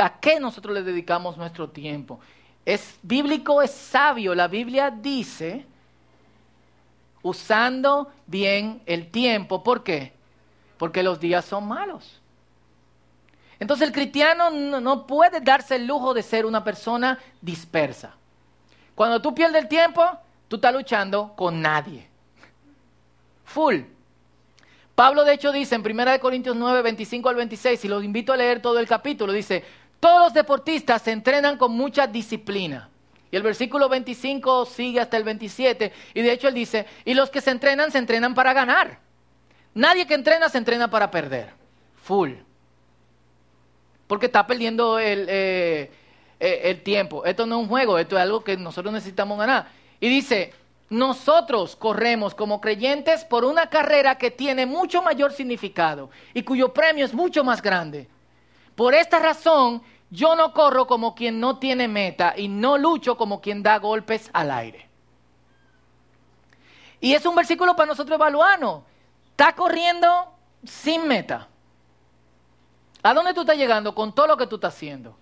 ¿A 0.00 0.18
qué 0.18 0.40
nosotros 0.40 0.74
le 0.74 0.82
dedicamos 0.82 1.36
nuestro 1.36 1.68
tiempo? 1.68 2.20
Es 2.64 2.98
bíblico, 3.02 3.60
es 3.60 3.70
sabio. 3.70 4.34
La 4.34 4.48
Biblia 4.48 4.90
dice, 4.90 5.66
usando 7.22 8.10
bien 8.26 8.82
el 8.86 9.10
tiempo. 9.10 9.62
¿Por 9.62 9.84
qué? 9.84 10.14
Porque 10.78 11.02
los 11.02 11.20
días 11.20 11.44
son 11.44 11.68
malos. 11.68 12.20
Entonces 13.60 13.88
el 13.88 13.92
cristiano 13.92 14.50
no, 14.50 15.06
puede 15.06 15.40
darse 15.40 15.76
el 15.76 15.86
lujo 15.86 16.14
de 16.14 16.22
ser 16.22 16.46
una 16.46 16.64
persona 16.64 17.18
dispersa. 17.40 18.14
Cuando 18.94 19.20
tú 19.20 19.34
pierdes 19.34 19.62
el 19.62 19.68
tiempo, 19.68 20.02
tú 20.46 20.56
estás 20.56 20.72
luchando 20.72 21.34
con 21.36 21.60
nadie. 21.60 22.07
Full. 23.48 23.80
Pablo 24.94 25.24
de 25.24 25.32
hecho 25.32 25.52
dice 25.52 25.74
en 25.74 25.80
1 25.80 26.20
Corintios 26.20 26.54
9, 26.54 26.82
25 26.82 27.28
al 27.28 27.36
26, 27.36 27.84
y 27.84 27.88
los 27.88 28.04
invito 28.04 28.32
a 28.32 28.36
leer 28.36 28.60
todo 28.60 28.78
el 28.78 28.86
capítulo, 28.86 29.32
dice, 29.32 29.64
todos 30.00 30.20
los 30.20 30.34
deportistas 30.34 31.02
se 31.02 31.12
entrenan 31.12 31.56
con 31.56 31.72
mucha 31.72 32.06
disciplina. 32.06 32.90
Y 33.30 33.36
el 33.36 33.42
versículo 33.42 33.88
25 33.88 34.66
sigue 34.66 35.00
hasta 35.00 35.16
el 35.16 35.24
27, 35.24 35.92
y 36.14 36.22
de 36.22 36.32
hecho 36.32 36.48
él 36.48 36.54
dice, 36.54 36.86
y 37.04 37.14
los 37.14 37.30
que 37.30 37.40
se 37.40 37.50
entrenan, 37.50 37.90
se 37.90 37.98
entrenan 37.98 38.34
para 38.34 38.52
ganar. 38.52 38.98
Nadie 39.74 40.06
que 40.06 40.14
entrena 40.14 40.48
se 40.48 40.58
entrena 40.58 40.90
para 40.90 41.10
perder. 41.10 41.50
Full. 42.02 42.32
Porque 44.06 44.26
está 44.26 44.46
perdiendo 44.46 44.98
el, 44.98 45.26
eh, 45.28 45.90
eh, 46.40 46.60
el 46.64 46.82
tiempo. 46.82 47.24
Esto 47.24 47.46
no 47.46 47.56
es 47.56 47.62
un 47.62 47.68
juego, 47.68 47.98
esto 47.98 48.16
es 48.16 48.22
algo 48.22 48.42
que 48.42 48.56
nosotros 48.56 48.92
necesitamos 48.92 49.38
ganar. 49.38 49.68
Y 50.00 50.08
dice, 50.08 50.52
nosotros 50.90 51.76
corremos 51.76 52.34
como 52.34 52.60
creyentes 52.60 53.24
por 53.24 53.44
una 53.44 53.68
carrera 53.68 54.16
que 54.16 54.30
tiene 54.30 54.64
mucho 54.64 55.02
mayor 55.02 55.32
significado 55.32 56.10
y 56.32 56.42
cuyo 56.42 56.72
premio 56.72 57.04
es 57.04 57.12
mucho 57.12 57.44
más 57.44 57.60
grande. 57.60 58.08
Por 58.74 58.94
esta 58.94 59.18
razón, 59.18 59.82
yo 60.10 60.34
no 60.34 60.54
corro 60.54 60.86
como 60.86 61.14
quien 61.14 61.40
no 61.40 61.58
tiene 61.58 61.88
meta 61.88 62.32
y 62.36 62.48
no 62.48 62.78
lucho 62.78 63.16
como 63.16 63.40
quien 63.40 63.62
da 63.62 63.78
golpes 63.78 64.30
al 64.32 64.50
aire. 64.50 64.88
Y 67.00 67.12
es 67.12 67.24
un 67.26 67.34
versículo 67.34 67.76
para 67.76 67.88
nosotros 67.88 68.16
evaluarnos. 68.16 68.82
Está 69.30 69.54
corriendo 69.54 70.32
sin 70.64 71.06
meta. 71.06 71.48
¿A 73.02 73.14
dónde 73.14 73.34
tú 73.34 73.42
estás 73.42 73.56
llegando 73.56 73.94
con 73.94 74.14
todo 74.14 74.26
lo 74.26 74.36
que 74.36 74.46
tú 74.46 74.56
estás 74.56 74.74
haciendo? 74.74 75.16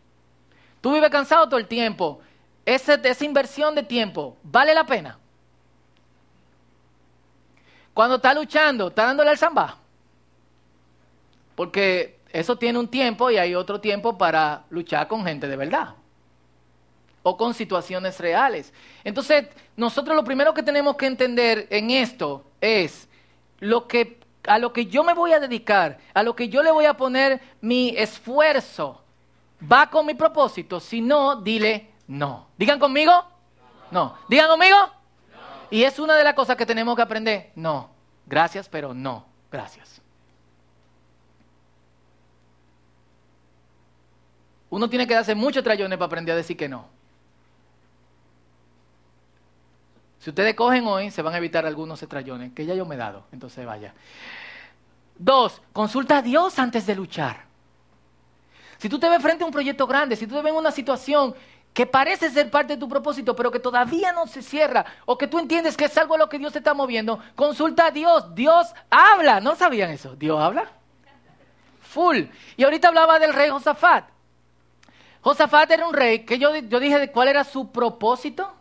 Tú 0.80 0.92
vives 0.92 1.10
cansado 1.10 1.48
todo 1.48 1.58
el 1.58 1.66
tiempo. 1.66 2.20
esa 2.64 3.24
inversión 3.24 3.74
de 3.74 3.82
tiempo, 3.82 4.36
¿vale 4.42 4.72
la 4.72 4.86
pena? 4.86 5.18
Cuando 7.96 8.16
está 8.16 8.34
luchando, 8.34 8.88
está 8.88 9.06
dándole 9.06 9.30
al 9.30 9.38
samba. 9.38 9.78
Porque 11.54 12.18
eso 12.30 12.58
tiene 12.58 12.78
un 12.78 12.88
tiempo 12.88 13.30
y 13.30 13.38
hay 13.38 13.54
otro 13.54 13.80
tiempo 13.80 14.18
para 14.18 14.64
luchar 14.68 15.08
con 15.08 15.24
gente 15.24 15.48
de 15.48 15.56
verdad. 15.56 15.94
O 17.22 17.38
con 17.38 17.54
situaciones 17.54 18.20
reales. 18.20 18.74
Entonces, 19.02 19.46
nosotros 19.78 20.14
lo 20.14 20.24
primero 20.24 20.52
que 20.52 20.62
tenemos 20.62 20.96
que 20.96 21.06
entender 21.06 21.68
en 21.70 21.90
esto 21.90 22.44
es 22.60 23.08
lo 23.60 23.88
que, 23.88 24.20
a 24.46 24.58
lo 24.58 24.74
que 24.74 24.84
yo 24.84 25.02
me 25.02 25.14
voy 25.14 25.32
a 25.32 25.40
dedicar, 25.40 25.96
a 26.12 26.22
lo 26.22 26.36
que 26.36 26.50
yo 26.50 26.62
le 26.62 26.72
voy 26.72 26.84
a 26.84 26.98
poner 26.98 27.40
mi 27.62 27.96
esfuerzo, 27.96 29.00
va 29.72 29.88
con 29.88 30.04
mi 30.04 30.12
propósito. 30.12 30.80
Si 30.80 31.00
no, 31.00 31.36
dile 31.36 31.92
no. 32.08 32.48
Digan 32.58 32.78
conmigo. 32.78 33.24
No. 33.90 34.18
Digan 34.28 34.48
conmigo. 34.48 34.95
Y 35.70 35.82
es 35.82 35.98
una 35.98 36.14
de 36.14 36.24
las 36.24 36.34
cosas 36.34 36.56
que 36.56 36.66
tenemos 36.66 36.94
que 36.96 37.02
aprender. 37.02 37.52
No, 37.54 37.90
gracias, 38.26 38.68
pero 38.68 38.94
no, 38.94 39.26
gracias. 39.50 40.00
Uno 44.70 44.88
tiene 44.90 45.06
que 45.06 45.14
darse 45.14 45.34
muchos 45.34 45.62
trayones 45.62 45.96
para 45.96 46.06
aprender 46.06 46.34
a 46.34 46.36
decir 46.36 46.56
que 46.56 46.68
no. 46.68 46.86
Si 50.18 50.30
ustedes 50.30 50.54
cogen 50.54 50.86
hoy, 50.86 51.10
se 51.10 51.22
van 51.22 51.34
a 51.34 51.38
evitar 51.38 51.64
algunos 51.66 52.02
estrellones, 52.02 52.52
que 52.52 52.66
ya 52.66 52.74
yo 52.74 52.84
me 52.84 52.96
he 52.96 52.98
dado, 52.98 53.24
entonces 53.30 53.64
vaya. 53.64 53.94
Dos, 55.16 55.62
consulta 55.72 56.18
a 56.18 56.22
Dios 56.22 56.58
antes 56.58 56.84
de 56.84 56.96
luchar. 56.96 57.44
Si 58.78 58.88
tú 58.88 58.98
te 58.98 59.08
ves 59.08 59.22
frente 59.22 59.44
a 59.44 59.46
un 59.46 59.52
proyecto 59.52 59.86
grande, 59.86 60.16
si 60.16 60.26
tú 60.26 60.34
te 60.34 60.42
ves 60.42 60.52
en 60.52 60.58
una 60.58 60.72
situación 60.72 61.34
que 61.76 61.84
parece 61.84 62.30
ser 62.30 62.50
parte 62.50 62.72
de 62.72 62.80
tu 62.80 62.88
propósito, 62.88 63.36
pero 63.36 63.50
que 63.50 63.60
todavía 63.60 64.10
no 64.10 64.26
se 64.26 64.40
cierra, 64.40 64.86
o 65.04 65.18
que 65.18 65.26
tú 65.26 65.38
entiendes 65.38 65.76
que 65.76 65.84
es 65.84 65.98
algo 65.98 66.14
a 66.14 66.18
lo 66.18 66.26
que 66.26 66.38
Dios 66.38 66.50
te 66.50 66.60
está 66.60 66.72
moviendo, 66.72 67.20
consulta 67.34 67.88
a 67.88 67.90
Dios. 67.90 68.34
Dios 68.34 68.72
habla. 68.88 69.40
¿No 69.42 69.54
sabían 69.56 69.90
eso? 69.90 70.16
¿Dios 70.16 70.40
habla? 70.40 70.70
Full. 71.82 72.20
Y 72.56 72.64
ahorita 72.64 72.88
hablaba 72.88 73.18
del 73.18 73.34
rey 73.34 73.50
Josafat. 73.50 74.08
Josafat 75.20 75.70
era 75.70 75.86
un 75.86 75.92
rey 75.92 76.20
que 76.20 76.38
yo, 76.38 76.56
yo 76.56 76.80
dije 76.80 76.98
de 76.98 77.12
cuál 77.12 77.28
era 77.28 77.44
su 77.44 77.70
propósito. 77.70 78.54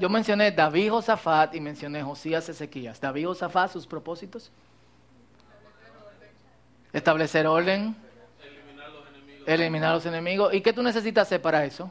Yo 0.00 0.08
mencioné 0.08 0.52
David 0.52 0.90
Josafat 0.90 1.54
y 1.54 1.60
mencioné 1.60 2.02
Josías 2.02 2.48
Ezequías. 2.48 2.98
David 2.98 3.26
Josafat, 3.26 3.72
sus 3.72 3.86
propósitos. 3.86 4.50
Establecer 6.92 7.46
orden. 7.46 7.96
Eliminar 9.46 9.94
los 9.94 10.06
enemigos. 10.06 10.54
¿Y 10.54 10.60
qué 10.60 10.72
tú 10.72 10.82
necesitas 10.82 11.26
hacer 11.26 11.42
para 11.42 11.64
eso? 11.64 11.90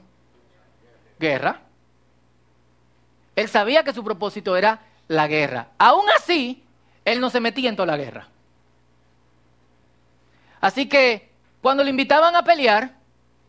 Guerra. 1.20 1.62
Él 3.36 3.48
sabía 3.48 3.84
que 3.84 3.94
su 3.94 4.04
propósito 4.04 4.56
era 4.56 4.82
la 5.08 5.28
guerra. 5.28 5.70
Aún 5.78 6.06
así, 6.16 6.64
él 7.06 7.20
no 7.20 7.30
se 7.30 7.40
metía 7.40 7.70
en 7.70 7.76
toda 7.76 7.88
la 7.88 7.98
guerra. 7.98 8.28
Así 10.60 10.88
que 10.88 11.30
cuando 11.62 11.84
le 11.84 11.90
invitaban 11.90 12.36
a 12.36 12.44
pelear, 12.44 12.92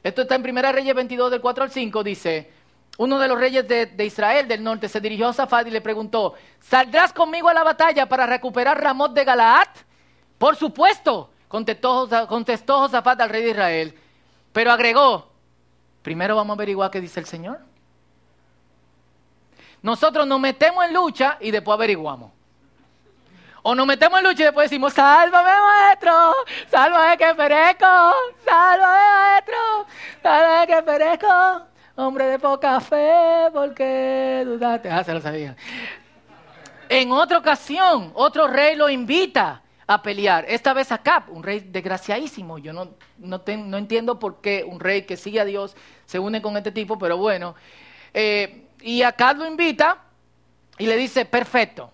esto 0.03 0.23
está 0.23 0.35
en 0.35 0.43
Primera 0.43 0.73
Reyes 0.73 0.95
22 0.95 1.31
del 1.31 1.41
4 1.41 1.65
al 1.65 1.71
5, 1.71 2.03
dice, 2.03 2.51
uno 2.99 3.19
de 3.19 3.29
los 3.29 3.39
reyes 3.39 3.67
de, 3.67 4.05
Israel 4.05 4.49
del 4.49 4.63
norte 4.63 4.89
se 4.89 5.01
dirigió 5.01 5.29
a 5.29 5.33
Zafat 5.33 5.67
y 5.67 5.71
le 5.71 5.81
preguntó, 5.81 6.35
¿saldrás 6.61 7.13
conmigo 7.13 7.49
a 7.49 7.55
la 7.55 7.63
batalla 7.63 8.07
para 8.07 8.27
recuperar 8.27 8.81
Ramot 8.81 9.13
de 9.13 9.25
Galaad? 9.25 9.69
Por 10.39 10.57
supuesto, 10.57 11.32
Contestó, 11.53 12.09
contestó 12.29 12.79
Josafat 12.79 13.21
al 13.21 13.29
rey 13.29 13.43
de 13.43 13.51
Israel, 13.51 13.99
pero 14.55 14.73
agregó, 14.73 15.29
primero 16.01 16.35
vamos 16.35 16.55
a 16.55 16.57
averiguar 16.57 16.91
qué 16.91 16.99
dice 16.99 17.21
el 17.21 17.27
Señor. 17.27 17.59
Nosotros 19.83 20.27
nos 20.27 20.41
metemos 20.41 20.83
en 20.83 20.95
lucha 20.95 21.37
y 21.41 21.51
después 21.51 21.75
averiguamos. 21.75 22.31
O 23.61 23.75
nos 23.75 23.87
metemos 23.87 24.19
en 24.21 24.29
lucha 24.29 24.41
y 24.41 24.45
después 24.47 24.71
decimos, 24.71 24.95
sálvame 24.95 25.51
maestro, 25.51 26.33
sálvame 26.71 27.19
que 27.19 27.35
perezco, 27.35 28.15
sálvame 28.47 29.13
maestro, 29.13 29.87
sálvame 30.23 30.67
que 30.67 30.83
perezco, 30.83 31.63
hombre 31.97 32.25
de 32.29 32.39
poca 32.39 32.81
fe, 32.81 33.51
porque 33.53 34.43
dudaste. 34.47 34.91
Ah, 34.91 35.05
se 35.05 35.13
lo 35.13 35.21
sabía. 35.21 35.55
En 36.89 37.13
otra 37.13 37.37
ocasión, 37.37 38.11
otro 38.15 38.49
rey 38.49 38.75
lo 38.75 38.89
invita 38.89 39.61
a 39.95 40.03
pelear. 40.03 40.45
Esta 40.49 40.73
vez 40.73 40.93
Acab, 40.93 41.31
un 41.31 41.43
rey 41.43 41.61
desgraciadísimo. 41.61 42.59
Yo 42.59 42.73
no, 42.73 42.95
no, 43.19 43.79
entiendo 43.79 44.19
por 44.19 44.41
qué 44.41 44.65
un 44.65 44.81
rey 44.81 45.03
que 45.03 45.17
sigue 45.17 45.41
a 45.41 45.45
Dios 45.45 45.77
se 46.07 46.19
une 46.19 46.41
con 46.43 46.57
este 46.57 46.73
tipo, 46.73 46.99
pero 46.99 47.17
bueno. 47.17 47.55
Eh, 48.15 48.67
y 48.81 49.03
Acab 49.03 49.39
lo 49.39 49.47
invita 49.47 49.99
y 50.79 50.87
le 50.87 50.97
dice, 50.97 51.25
perfecto, 51.25 51.91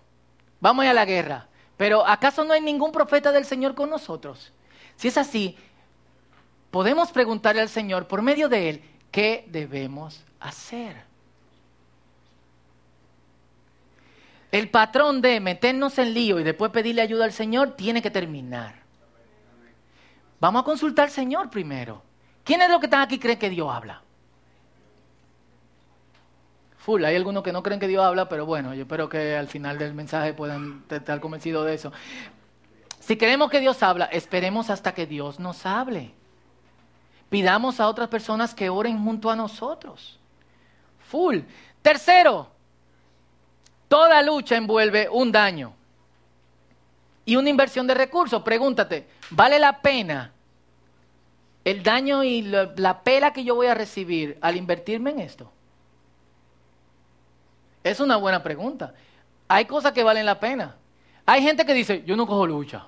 vamos 0.59 0.85
a 0.85 0.93
la 0.93 1.05
guerra. 1.05 1.47
Pero 1.77 2.05
¿acaso 2.05 2.43
no 2.43 2.53
hay 2.53 2.61
ningún 2.61 2.91
profeta 2.91 3.31
del 3.31 3.45
Señor 3.45 3.75
con 3.75 3.89
nosotros? 3.89 4.51
Si 4.95 5.07
es 5.07 5.17
así, 5.17 5.57
podemos 6.71 7.11
preguntarle 7.11 7.61
al 7.61 7.69
Señor 7.69 8.07
por 8.07 8.21
medio 8.21 8.49
de 8.49 8.69
él, 8.69 8.83
¿qué 9.11 9.45
debemos 9.47 10.23
hacer? 10.39 11.08
El 14.51 14.69
patrón 14.69 15.21
de 15.21 15.39
meternos 15.39 15.97
en 15.99 16.13
lío 16.13 16.39
y 16.39 16.43
después 16.43 16.71
pedirle 16.71 17.01
ayuda 17.01 17.25
al 17.25 17.33
Señor 17.33 17.75
tiene 17.75 18.01
que 18.01 18.09
terminar. 18.09 18.75
Vamos 20.39 20.61
a 20.61 20.65
consultar 20.65 21.05
al 21.05 21.11
Señor 21.11 21.49
primero. 21.49 22.01
¿Quiénes 22.43 22.67
de 22.67 22.71
los 22.71 22.79
que 22.79 22.87
están 22.87 23.01
aquí 23.01 23.19
creen 23.19 23.37
que 23.37 23.49
Dios 23.49 23.69
habla? 23.71 24.01
Full, 26.77 27.03
hay 27.03 27.15
algunos 27.15 27.43
que 27.43 27.51
no 27.51 27.61
creen 27.61 27.79
que 27.79 27.87
Dios 27.87 28.03
habla, 28.03 28.29
pero 28.29 28.45
bueno, 28.45 28.73
yo 28.73 28.83
espero 28.83 29.09
que 29.09 29.35
al 29.35 29.47
final 29.47 29.77
del 29.77 29.93
mensaje 29.93 30.33
puedan 30.33 30.83
estar 30.89 31.19
convencidos 31.19 31.65
de 31.65 31.73
eso. 31.73 31.91
Si 32.99 33.17
queremos 33.17 33.51
que 33.51 33.59
Dios 33.59 33.83
habla, 33.83 34.05
esperemos 34.05 34.69
hasta 34.69 34.93
que 34.93 35.05
Dios 35.05 35.39
nos 35.39 35.65
hable. 35.65 36.13
Pidamos 37.29 37.79
a 37.79 37.87
otras 37.87 38.07
personas 38.07 38.55
que 38.55 38.69
oren 38.69 39.03
junto 39.03 39.29
a 39.29 39.35
nosotros. 39.35 40.19
Full. 41.09 41.39
Tercero, 41.81 42.49
Toda 43.89 44.21
lucha 44.21 44.55
envuelve 44.55 45.09
un 45.09 45.31
daño 45.31 45.73
y 47.25 47.35
una 47.35 47.49
inversión 47.49 47.87
de 47.87 47.95
recursos. 47.95 48.43
Pregúntate, 48.43 49.07
¿vale 49.31 49.59
la 49.59 49.81
pena 49.81 50.31
el 51.65 51.83
daño 51.83 52.23
y 52.23 52.43
la, 52.43 53.01
pela 53.03 53.33
que 53.33 53.43
yo 53.43 53.55
voy 53.55 53.67
a 53.67 53.73
recibir 53.73 54.37
al 54.41 54.55
invertirme 54.55 55.09
en 55.09 55.19
esto? 55.19 55.51
Es 57.83 57.99
una 57.99 58.17
buena 58.17 58.43
pregunta. 58.43 58.93
Hay 59.47 59.65
cosas 59.65 59.91
que 59.91 60.03
valen 60.03 60.25
la 60.25 60.39
pena. 60.39 60.75
Hay 61.25 61.41
gente 61.41 61.65
que 61.65 61.73
dice, 61.73 62.03
yo 62.05 62.15
no 62.15 62.27
cojo 62.27 62.45
lucha. 62.45 62.85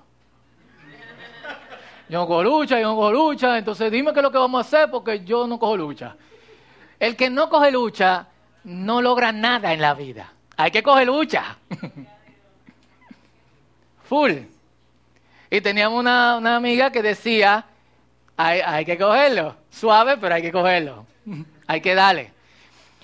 Yo 2.10 2.20
no 2.20 2.28
cojo 2.28 2.44
lucha, 2.44 2.80
yo 2.80 2.90
no 2.90 2.96
cojo 2.96 3.12
lucha, 3.12 3.58
entonces 3.58 3.92
dime 3.92 4.14
qué 4.14 4.20
es 4.20 4.24
lo 4.24 4.32
que 4.32 4.38
vamos 4.38 4.60
a 4.60 4.68
hacer 4.68 4.92
porque 4.92 5.24
yo 5.24 5.48
no 5.48 5.58
cojo 5.58 5.78
lucha. 5.78 6.16
El 7.00 7.16
que 7.16 7.32
no 7.32 7.50
coge 7.50 7.72
lucha 7.72 8.28
no 8.66 9.02
logra 9.02 9.32
nada 9.32 9.74
en 9.74 9.82
la 9.82 9.96
vida. 9.96 10.34
Hay 10.62 10.70
que 10.70 10.84
coger 10.84 11.08
lucha. 11.08 11.58
Full. 14.04 14.32
Y 15.50 15.60
teníamos 15.60 16.00
una, 16.00 16.38
una 16.38 16.56
amiga 16.56 16.92
que 16.92 17.02
decía, 17.02 17.66
hay, 18.38 18.60
hay 18.60 18.86
que 18.86 18.96
cogerlo. 18.96 19.56
Suave, 19.72 20.18
pero 20.18 20.36
hay 20.36 20.44
que 20.44 20.52
cogerlo. 20.52 21.08
hay 21.66 21.82
que 21.82 21.96
darle. 21.96 22.32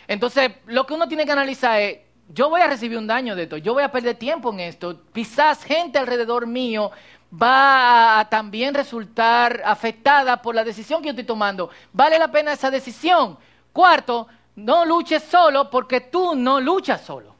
Entonces, 0.08 0.52
lo 0.68 0.86
que 0.86 0.94
uno 0.94 1.08
tiene 1.08 1.26
que 1.26 1.32
analizar 1.32 1.82
es, 1.82 1.98
yo 2.30 2.52
voy 2.52 2.62
a 2.62 2.68
recibir 2.68 2.96
un 2.96 3.08
daño 3.08 3.36
de 3.36 3.44
esto, 3.44 3.58
yo 3.58 3.74
voy 3.74 3.82
a 3.82 3.92
perder 3.92 4.18
tiempo 4.18 4.54
en 4.54 4.60
esto, 4.60 5.02
quizás 5.12 5.64
gente 5.64 5.98
alrededor 5.98 6.46
mío 6.46 6.92
va 7.34 8.20
a 8.20 8.30
también 8.30 8.76
resultar 8.76 9.64
afectada 9.66 10.42
por 10.44 10.54
la 10.54 10.64
decisión 10.64 11.02
que 11.02 11.08
yo 11.08 11.12
estoy 11.12 11.26
tomando. 11.26 11.72
¿Vale 11.92 12.20
la 12.20 12.30
pena 12.30 12.54
esa 12.54 12.70
decisión? 12.70 13.38
Cuarto, 13.74 14.28
no 14.58 14.86
luches 14.86 15.24
solo 15.24 15.72
porque 15.72 16.02
tú 16.02 16.36
no 16.36 16.62
luchas 16.62 17.02
solo. 17.02 17.37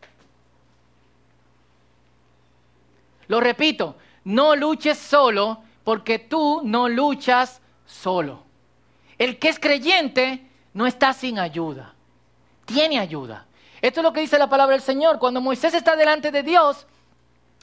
Lo 3.28 3.40
repito, 3.40 3.96
no 4.24 4.56
luches 4.56 4.98
solo 4.98 5.62
porque 5.84 6.20
tú 6.20 6.62
no 6.64 6.90
luchas 6.90 7.62
solo. 7.86 8.44
El 9.18 9.40
que 9.40 9.50
es 9.50 9.60
creyente 9.60 10.46
no 10.74 10.86
está 10.86 11.14
sin 11.14 11.40
ayuda, 11.40 11.96
tiene 12.66 13.00
ayuda. 13.00 13.46
Esto 13.82 14.00
es 14.00 14.04
lo 14.04 14.14
que 14.14 14.22
dice 14.22 14.40
la 14.40 14.50
palabra 14.50 14.76
del 14.76 14.84
Señor. 14.84 15.20
Cuando 15.20 15.42
Moisés 15.42 15.74
está 15.74 15.96
delante 15.96 16.32
de 16.32 16.44
Dios, 16.44 16.88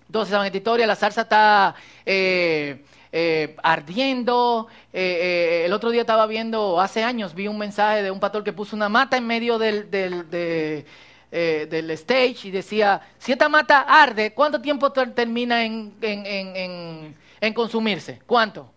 entonces 0.07 0.37
en 0.37 0.55
historia 0.55 0.87
la 0.87 0.97
salsa 0.97 1.23
está 1.23 1.75
eh, 2.07 2.85
eh, 3.13 3.57
ardiendo. 3.63 4.69
Eh, 4.93 5.63
el 5.67 5.73
otro 5.73 5.91
día 5.91 6.03
estaba 6.03 6.27
viendo, 6.27 6.81
hace 6.81 7.03
años 7.03 7.35
vi 7.35 7.49
un 7.49 7.59
mensaje 7.59 8.03
de 8.03 8.11
un 8.11 8.21
pastor 8.21 8.45
que 8.45 8.53
puso 8.53 8.77
una 8.77 8.89
mata 8.89 9.17
en 9.17 9.27
medio 9.27 9.59
del, 9.59 9.91
del, 9.91 10.85
stage 11.35 12.49
y 12.49 12.51
decía, 12.51 13.01
si 13.19 13.33
esta 13.33 13.49
mata 13.49 13.81
arde, 13.81 14.33
¿cuánto 14.33 14.61
tiempo 14.61 14.93
termina 14.93 15.65
en, 15.65 15.95
en 16.03 17.55
consumirse? 17.55 18.21
¿Cuánto? 18.27 18.71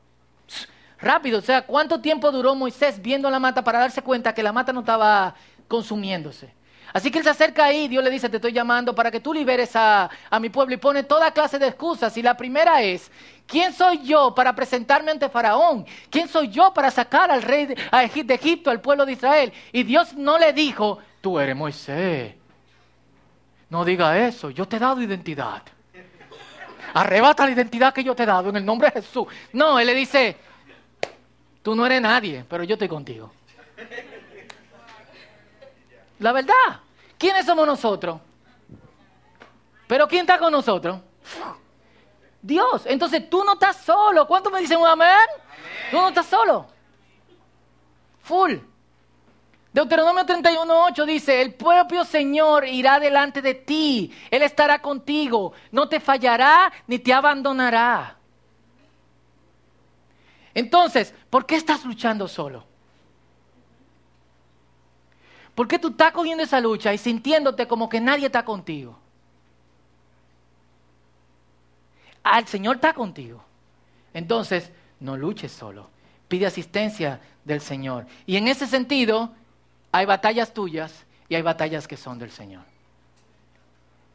Rápido, 1.00 1.40
o 1.40 1.42
sea, 1.42 1.62
¿cuánto 1.62 2.02
tiempo 2.02 2.32
duró 2.32 2.56
Moisés 2.56 3.02
viendo 3.02 3.30
la 3.30 3.40
mata 3.40 3.64
para 3.64 3.80
darse 3.80 4.02
cuenta 4.02 4.34
que 4.34 4.42
la 4.42 4.52
mata 4.52 4.74
no 4.74 4.80
estaba 4.80 5.36
consumiéndose? 5.68 6.52
Así 6.94 7.12
que 7.12 7.20
él 7.20 7.24
se 7.24 7.30
acerca 7.30 7.66
ahí, 7.66 7.88
Dios 7.88 8.04
le 8.04 8.10
dice, 8.10 8.30
te 8.30 8.38
estoy 8.38 8.54
llamando 8.54 8.96
para 8.96 9.12
que 9.12 9.20
tú 9.20 9.34
liberes 9.34 9.72
a, 9.76 10.10
mi 10.40 10.50
pueblo 10.50 10.74
y 10.74 10.78
pone 10.78 11.04
toda 11.04 11.32
clase 11.32 11.60
de 11.60 11.68
excusas. 11.68 12.16
Y 12.18 12.24
la 12.24 12.36
primera 12.36 12.82
es, 12.82 13.12
¿quién 13.46 13.74
soy 13.74 14.02
yo 14.04 14.34
para 14.34 14.56
presentarme 14.56 15.12
ante 15.12 15.30
Faraón? 15.30 15.86
¿Quién 16.10 16.28
soy 16.28 16.48
yo 16.48 16.74
para 16.74 16.90
sacar 16.90 17.30
al 17.30 17.44
rey 17.44 17.68
de, 17.68 18.24
de 18.24 18.34
Egipto, 18.34 18.72
al 18.72 18.82
pueblo 18.82 19.06
de 19.06 19.12
Israel? 19.12 19.54
Y 19.72 19.84
Dios 19.84 20.14
no 20.14 20.40
le 20.40 20.54
dijo, 20.54 20.98
tú 21.22 21.40
eres 21.40 21.56
Moisés. 21.56 22.37
No 23.70 23.84
diga 23.84 24.18
eso, 24.18 24.50
yo 24.50 24.68
te 24.68 24.78
he 24.78 24.80
dado 24.80 25.02
identidad. 25.02 25.62
Arrebata 26.94 27.46
la 27.46 27.52
identidad 27.52 27.94
que 27.94 28.04
yo 28.04 28.16
te 28.16 28.24
he 28.24 28.26
dado 28.26 28.50
en 28.50 28.56
el 28.56 28.66
nombre 28.66 28.90
de 28.90 29.02
Jesús. 29.02 29.28
No, 29.54 29.80
él 29.80 29.88
le 29.88 29.94
dice, 29.94 30.38
tú 31.62 31.76
no 31.76 31.86
eres 31.86 32.02
nadie, 32.02 32.46
pero 32.48 32.64
yo 32.64 32.74
estoy 32.74 32.88
contigo. 32.88 33.32
La 36.20 36.32
verdad. 36.32 36.82
¿Quiénes 37.18 37.46
somos 37.46 37.66
nosotros? 37.66 38.20
Pero 39.88 40.08
¿quién 40.08 40.22
está 40.22 40.38
con 40.38 40.52
nosotros? 40.52 41.00
Dios. 42.42 42.84
Entonces 42.86 43.30
tú 43.30 43.44
no 43.44 43.54
estás 43.54 43.78
solo. 43.78 44.28
¿Cuántos 44.28 44.52
me 44.52 44.60
dicen 44.60 44.80
un 44.80 44.88
amén? 44.88 45.28
Tú 45.90 45.98
no 45.98 46.10
estás 46.10 46.28
solo. 46.28 46.68
Full. 48.22 48.56
Deuteronomio 49.78 50.26
31.8 50.26 51.06
dice, 51.06 51.40
el 51.40 51.54
propio 51.54 52.04
Señor 52.04 52.66
irá 52.66 53.00
delante 53.00 53.44
de 53.44 53.54
ti, 53.54 54.12
Él 54.32 54.42
estará 54.42 54.80
contigo, 54.80 55.54
no 55.72 55.88
te 55.88 56.00
fallará 56.00 56.74
ni 56.88 56.98
te 56.98 57.14
abandonará. 57.14 58.18
Entonces, 60.56 61.14
¿por 61.30 61.46
qué 61.46 61.58
estás 61.58 61.86
luchando 61.86 62.28
solo? 62.28 62.66
¿Por 65.54 65.68
qué 65.68 65.78
tú 65.78 65.90
estás 65.90 66.12
cogiendo 66.12 66.44
esa 66.44 66.60
lucha 66.60 66.92
y 66.92 66.98
sintiéndote 66.98 67.68
como 67.68 67.88
que 67.88 68.02
nadie 68.02 68.26
está 68.26 68.44
contigo? 68.44 68.98
Ah, 72.24 72.40
el 72.40 72.48
Señor 72.48 72.78
está 72.78 72.94
contigo. 72.94 73.44
Entonces, 74.12 74.72
no 75.00 75.16
luches 75.16 75.52
solo. 75.52 75.88
Pide 76.28 76.48
asistencia 76.48 77.22
del 77.46 77.62
Señor. 77.62 78.08
Y 78.26 78.38
en 78.38 78.48
ese 78.48 78.66
sentido, 78.66 79.36
hay 79.92 80.06
batallas 80.06 80.54
tuyas 80.54 81.06
y 81.30 81.36
hay 81.36 81.42
batallas 81.42 81.88
que 81.88 81.98
son 81.98 82.20
del 82.20 82.32
Señor. 82.32 82.64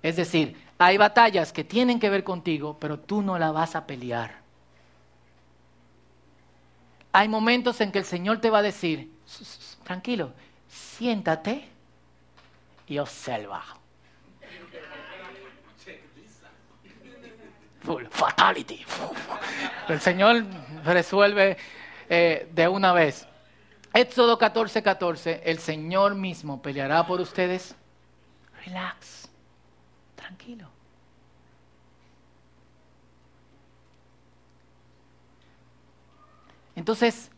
Es 0.03 0.17
decir, 0.17 0.57
hay 0.79 0.97
batallas 0.97 1.53
que 1.53 1.65
tienen 1.65 2.01
que 2.01 2.11
ver 2.11 2.25
contigo, 2.25 2.77
pero 2.81 2.99
tú 2.99 3.23
no 3.23 3.39
la 3.39 3.53
vas 3.53 3.77
a 3.77 3.87
pelear. 3.87 4.43
Hay 7.13 7.29
momentos 7.29 7.81
en 7.81 7.93
que 7.93 7.99
el 7.99 8.05
Señor 8.05 8.41
te 8.41 8.51
va 8.51 8.59
a 8.59 8.63
decir, 8.63 9.13
tranquilo, 9.85 10.33
siéntate 10.69 11.69
y 12.89 12.99
observa. 12.99 13.63
fatality. 18.11 18.85
El 19.89 20.01
Señor 20.01 20.45
resuelve 20.85 21.57
eh, 22.09 22.49
de 22.53 22.69
una 22.69 22.93
vez. 22.93 23.27
Éxodo 23.93 24.39
14, 24.39 24.83
14. 24.83 25.43
El 25.45 25.59
Señor 25.59 26.15
mismo 26.15 26.63
peleará 26.63 27.07
por 27.07 27.21
ustedes. 27.21 27.75
Relax. 28.65 29.29
Tranquilo. 30.17 30.69
Entonces, 36.75 37.31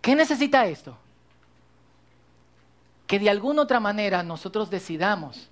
¿qué 0.00 0.16
necesita 0.16 0.66
esto? 0.66 0.98
que 3.12 3.18
de 3.18 3.28
alguna 3.28 3.60
otra 3.60 3.78
manera 3.78 4.22
nosotros 4.22 4.70
decidamos, 4.70 5.50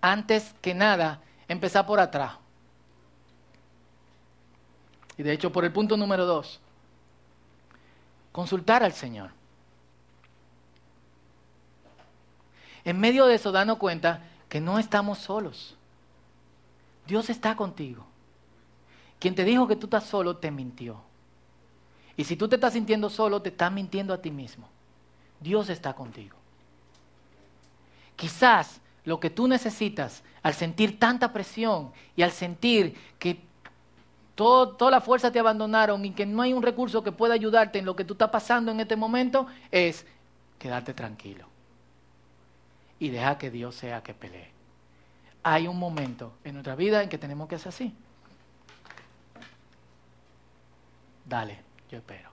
antes 0.00 0.54
que 0.62 0.72
nada, 0.72 1.20
empezar 1.46 1.84
por 1.84 2.00
atrás. 2.00 2.36
Y 5.18 5.22
de 5.22 5.34
hecho, 5.34 5.52
por 5.52 5.66
el 5.66 5.74
punto 5.74 5.98
número 5.98 6.24
dos, 6.24 6.58
consultar 8.32 8.82
al 8.82 8.92
Señor. 8.92 9.30
En 12.84 12.98
medio 12.98 13.26
de 13.26 13.36
eso, 13.36 13.52
darnos 13.52 13.78
cuenta 13.78 14.24
que 14.48 14.60
no 14.60 14.78
estamos 14.78 15.18
solos. 15.18 15.76
Dios 17.06 17.30
está 17.30 17.54
contigo. 17.56 18.04
Quien 19.20 19.34
te 19.34 19.44
dijo 19.44 19.68
que 19.68 19.76
tú 19.76 19.86
estás 19.86 20.04
solo, 20.04 20.36
te 20.36 20.50
mintió. 20.50 21.00
Y 22.16 22.24
si 22.24 22.36
tú 22.36 22.48
te 22.48 22.56
estás 22.56 22.72
sintiendo 22.72 23.08
solo, 23.08 23.40
te 23.40 23.50
estás 23.50 23.72
mintiendo 23.72 24.12
a 24.12 24.20
ti 24.20 24.30
mismo. 24.30 24.68
Dios 25.40 25.68
está 25.68 25.94
contigo. 25.94 26.36
Quizás 28.16 28.80
lo 29.04 29.18
que 29.18 29.30
tú 29.30 29.48
necesitas 29.48 30.22
al 30.42 30.54
sentir 30.54 30.98
tanta 30.98 31.32
presión 31.32 31.92
y 32.16 32.22
al 32.22 32.32
sentir 32.32 32.96
que 33.18 33.40
toda 34.34 34.90
la 34.90 35.00
fuerza 35.00 35.30
te 35.30 35.38
abandonaron 35.38 36.04
y 36.04 36.12
que 36.12 36.26
no 36.26 36.42
hay 36.42 36.52
un 36.52 36.62
recurso 36.62 37.02
que 37.02 37.12
pueda 37.12 37.34
ayudarte 37.34 37.78
en 37.78 37.84
lo 37.84 37.96
que 37.96 38.04
tú 38.04 38.14
estás 38.14 38.30
pasando 38.30 38.72
en 38.72 38.80
este 38.80 38.96
momento, 38.96 39.46
es 39.70 40.06
quedarte 40.58 40.94
tranquilo 40.94 41.46
y 42.98 43.10
deja 43.10 43.38
que 43.38 43.50
Dios 43.50 43.74
sea 43.74 44.02
que 44.02 44.14
pelee. 44.14 44.50
Hay 45.42 45.66
un 45.66 45.78
momento 45.78 46.34
en 46.44 46.54
nuestra 46.54 46.76
vida 46.76 47.02
en 47.02 47.08
que 47.08 47.18
tenemos 47.18 47.48
que 47.48 47.56
hacer 47.56 47.68
así. 47.68 47.94
Dale, 51.24 51.58
yo 51.90 51.98
espero. 51.98 52.30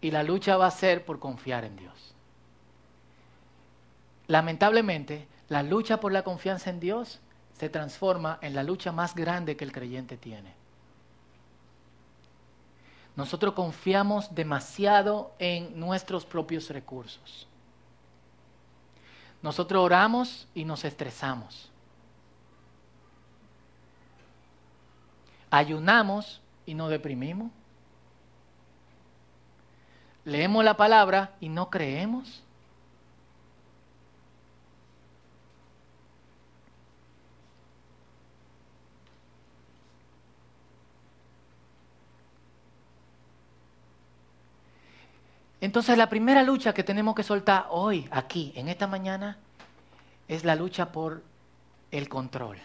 Y 0.00 0.10
la 0.10 0.22
lucha 0.22 0.56
va 0.56 0.66
a 0.66 0.70
ser 0.70 1.04
por 1.04 1.18
confiar 1.18 1.64
en 1.64 1.76
Dios 1.76 2.16
lamentablemente, 4.26 5.26
la 5.48 5.62
lucha 5.62 6.00
por 6.00 6.12
la 6.12 6.22
confianza 6.22 6.70
en 6.70 6.80
Dios 6.80 7.20
se 7.58 7.68
transforma 7.68 8.38
en 8.42 8.54
la 8.54 8.62
lucha 8.62 8.92
más 8.92 9.14
grande 9.14 9.56
que 9.56 9.64
el 9.64 9.72
creyente 9.72 10.16
tiene. 10.16 10.52
Nosotros 13.16 13.54
confiamos 13.54 14.34
demasiado 14.34 15.32
en 15.38 15.78
nuestros 15.80 16.26
propios 16.26 16.68
recursos. 16.68 17.48
Nosotros 19.40 19.82
oramos 19.82 20.46
y 20.54 20.64
nos 20.64 20.84
estresamos. 20.84 21.70
Ayunamos 25.50 26.42
y 26.66 26.74
nos 26.74 26.90
deprimimos. 26.90 27.50
Leemos 30.26 30.62
la 30.62 30.76
palabra 30.76 31.34
y 31.40 31.48
no 31.48 31.70
creemos. 31.70 32.42
Entonces 45.60 45.96
la 45.96 46.08
primera 46.08 46.42
lucha 46.42 46.74
que 46.74 46.84
tenemos 46.84 47.14
que 47.14 47.22
soltar 47.22 47.66
hoy, 47.70 48.08
aquí, 48.10 48.52
en 48.56 48.68
esta 48.68 48.86
mañana, 48.86 49.38
es 50.28 50.44
la 50.44 50.54
lucha 50.54 50.92
por 50.92 51.22
el 51.90 52.08
control. 52.08 52.58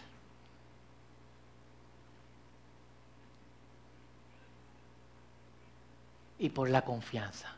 Y 6.38 6.50
por 6.50 6.68
la 6.68 6.82
confianza. 6.82 7.54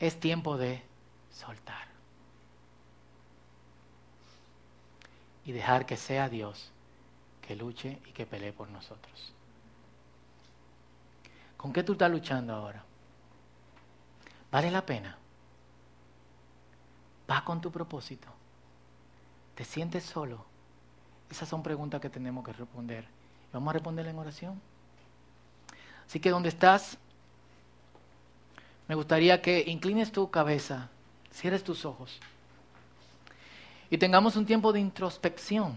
Es 0.00 0.18
tiempo 0.18 0.56
de 0.56 0.82
soltar. 1.30 1.86
Y 5.44 5.52
dejar 5.52 5.86
que 5.86 5.96
sea 5.96 6.28
Dios 6.28 6.70
que 7.48 7.56
luche 7.56 7.98
y 8.06 8.12
que 8.12 8.26
pelee 8.26 8.52
por 8.52 8.68
nosotros. 8.68 9.32
¿Con 11.56 11.72
qué 11.72 11.82
tú 11.82 11.92
estás 11.92 12.10
luchando 12.10 12.52
ahora? 12.54 12.84
¿Vale 14.50 14.70
la 14.70 14.84
pena? 14.84 15.16
¿Va 17.30 17.44
con 17.44 17.60
tu 17.60 17.70
propósito? 17.70 18.28
¿Te 19.54 19.64
sientes 19.64 20.04
solo? 20.04 20.44
Esas 21.30 21.48
son 21.48 21.62
preguntas 21.62 22.00
que 22.00 22.08
tenemos 22.08 22.44
que 22.44 22.52
responder. 22.52 23.06
Vamos 23.52 23.70
a 23.70 23.72
responderla 23.74 24.10
en 24.10 24.18
oración. 24.18 24.60
Así 26.06 26.20
que 26.20 26.30
donde 26.30 26.48
estás, 26.48 26.96
me 28.86 28.94
gustaría 28.94 29.42
que 29.42 29.64
inclines 29.66 30.10
tu 30.10 30.30
cabeza, 30.30 30.88
cierres 31.30 31.62
tus 31.62 31.84
ojos 31.84 32.18
y 33.90 33.98
tengamos 33.98 34.36
un 34.36 34.46
tiempo 34.46 34.72
de 34.72 34.80
introspección. 34.80 35.76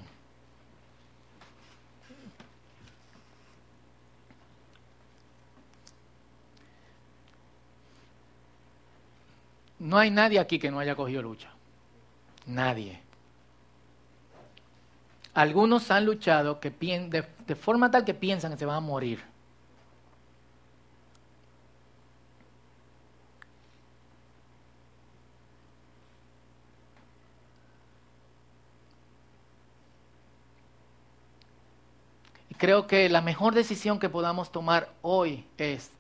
No 9.92 9.98
hay 9.98 10.10
nadie 10.10 10.40
aquí 10.40 10.58
que 10.58 10.72
no 10.72 10.80
haya 10.80 10.96
cogido 10.96 11.22
lucha. 11.22 11.50
Nadie. 12.46 12.98
Algunos 15.34 15.92
han 15.92 16.06
luchado 16.06 16.62
que 16.62 16.70
de, 16.70 17.28
de 17.46 17.56
forma 17.56 17.92
tal 17.92 18.06
que 18.06 18.14
piensan 18.14 18.54
que 18.54 18.58
se 18.58 18.66
van 18.66 18.78
a 18.78 18.80
morir. 18.80 19.22
Creo 32.58 32.88
que 32.88 33.10
la 33.10 33.22
mejor 33.22 33.54
decisión 33.54 34.00
que 34.00 34.08
podamos 34.08 34.54
tomar 34.54 34.94
hoy 35.02 35.46
es 35.58 35.92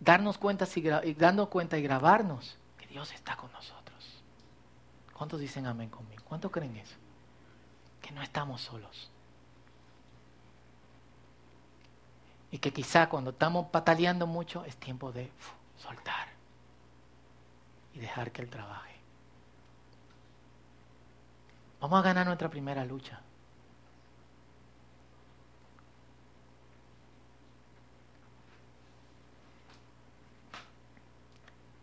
darnos 0.00 0.38
cuenta 0.38 0.66
y 1.04 1.14
cuenta 1.48 1.78
y 1.78 1.82
grabarnos 1.82 2.56
que 2.78 2.86
Dios 2.86 3.12
está 3.12 3.36
con 3.36 3.50
nosotros. 3.52 4.22
¿Cuántos 5.12 5.40
dicen 5.40 5.66
amén 5.66 5.88
conmigo? 5.88 6.22
¿Cuántos 6.28 6.50
creen 6.50 6.76
eso? 6.76 6.96
Que 8.00 8.12
no 8.12 8.22
estamos 8.22 8.60
solos. 8.60 9.10
Y 12.50 12.58
que 12.58 12.72
quizá 12.72 13.08
cuando 13.08 13.30
estamos 13.30 13.68
pataleando 13.70 14.26
mucho 14.26 14.64
es 14.64 14.76
tiempo 14.76 15.12
de 15.12 15.32
soltar 15.78 16.28
y 17.94 17.98
dejar 17.98 18.30
que 18.30 18.42
Él 18.42 18.50
trabaje. 18.50 18.94
Vamos 21.80 21.98
a 21.98 22.02
ganar 22.02 22.26
nuestra 22.26 22.48
primera 22.48 22.84
lucha. 22.84 23.20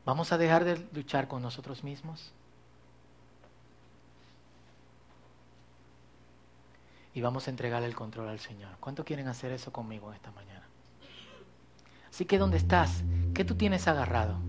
¿Vamos 0.06 0.32
a 0.32 0.38
dejar 0.38 0.66
de 0.66 0.86
luchar 0.94 1.28
con 1.28 1.42
nosotros 1.42 1.84
mismos? 1.84 2.32
Y 7.13 7.22
vamos 7.22 7.48
a 7.48 7.52
entregarle 7.52 7.88
el 7.88 7.96
control 7.96 8.28
al 8.28 8.39
Señor. 8.39 8.72
¿Cuánto 8.80 9.06
quieren 9.06 9.28
hacer 9.28 9.52
eso 9.52 9.72
conmigo 9.72 10.12
esta 10.13 10.32
mañana? 10.32 10.63
Así 12.10 12.26
que 12.26 12.38
¿dónde 12.38 12.58
estás? 12.58 13.04
¿Qué 13.34 13.46
tú 13.46 13.56
tienes 13.56 13.88
agarrado? 13.88 14.39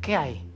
¿Qué 0.00 0.16
hay? 0.16 0.48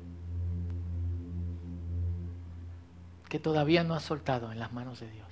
Que 3.29 3.39
todavía 3.39 3.85
no 3.85 3.95
has 3.95 4.03
soltado 4.03 4.51
en 4.53 4.59
las 4.59 4.73
manos 4.73 5.01
de 5.01 5.11
Dios. 5.11 5.27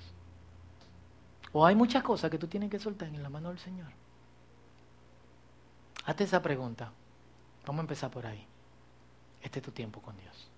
O 1.51 1.65
hay 1.65 1.75
muchas 1.75 2.03
cosas 2.03 2.29
que 2.29 2.37
tú 2.37 2.47
tienes 2.47 2.69
que 2.69 2.79
soltar 2.79 3.07
en 3.07 3.23
la 3.23 3.29
mano 3.29 3.49
del 3.49 3.59
Señor. 3.59 3.87
Hazte 6.05 6.23
esa 6.23 6.41
pregunta. 6.41 6.91
Vamos 7.65 7.79
a 7.79 7.83
empezar 7.83 8.11
por 8.11 8.25
ahí. 8.25 8.45
Este 9.41 9.59
es 9.59 9.65
tu 9.65 9.71
tiempo 9.71 10.01
con 10.01 10.15
Dios. 10.17 10.49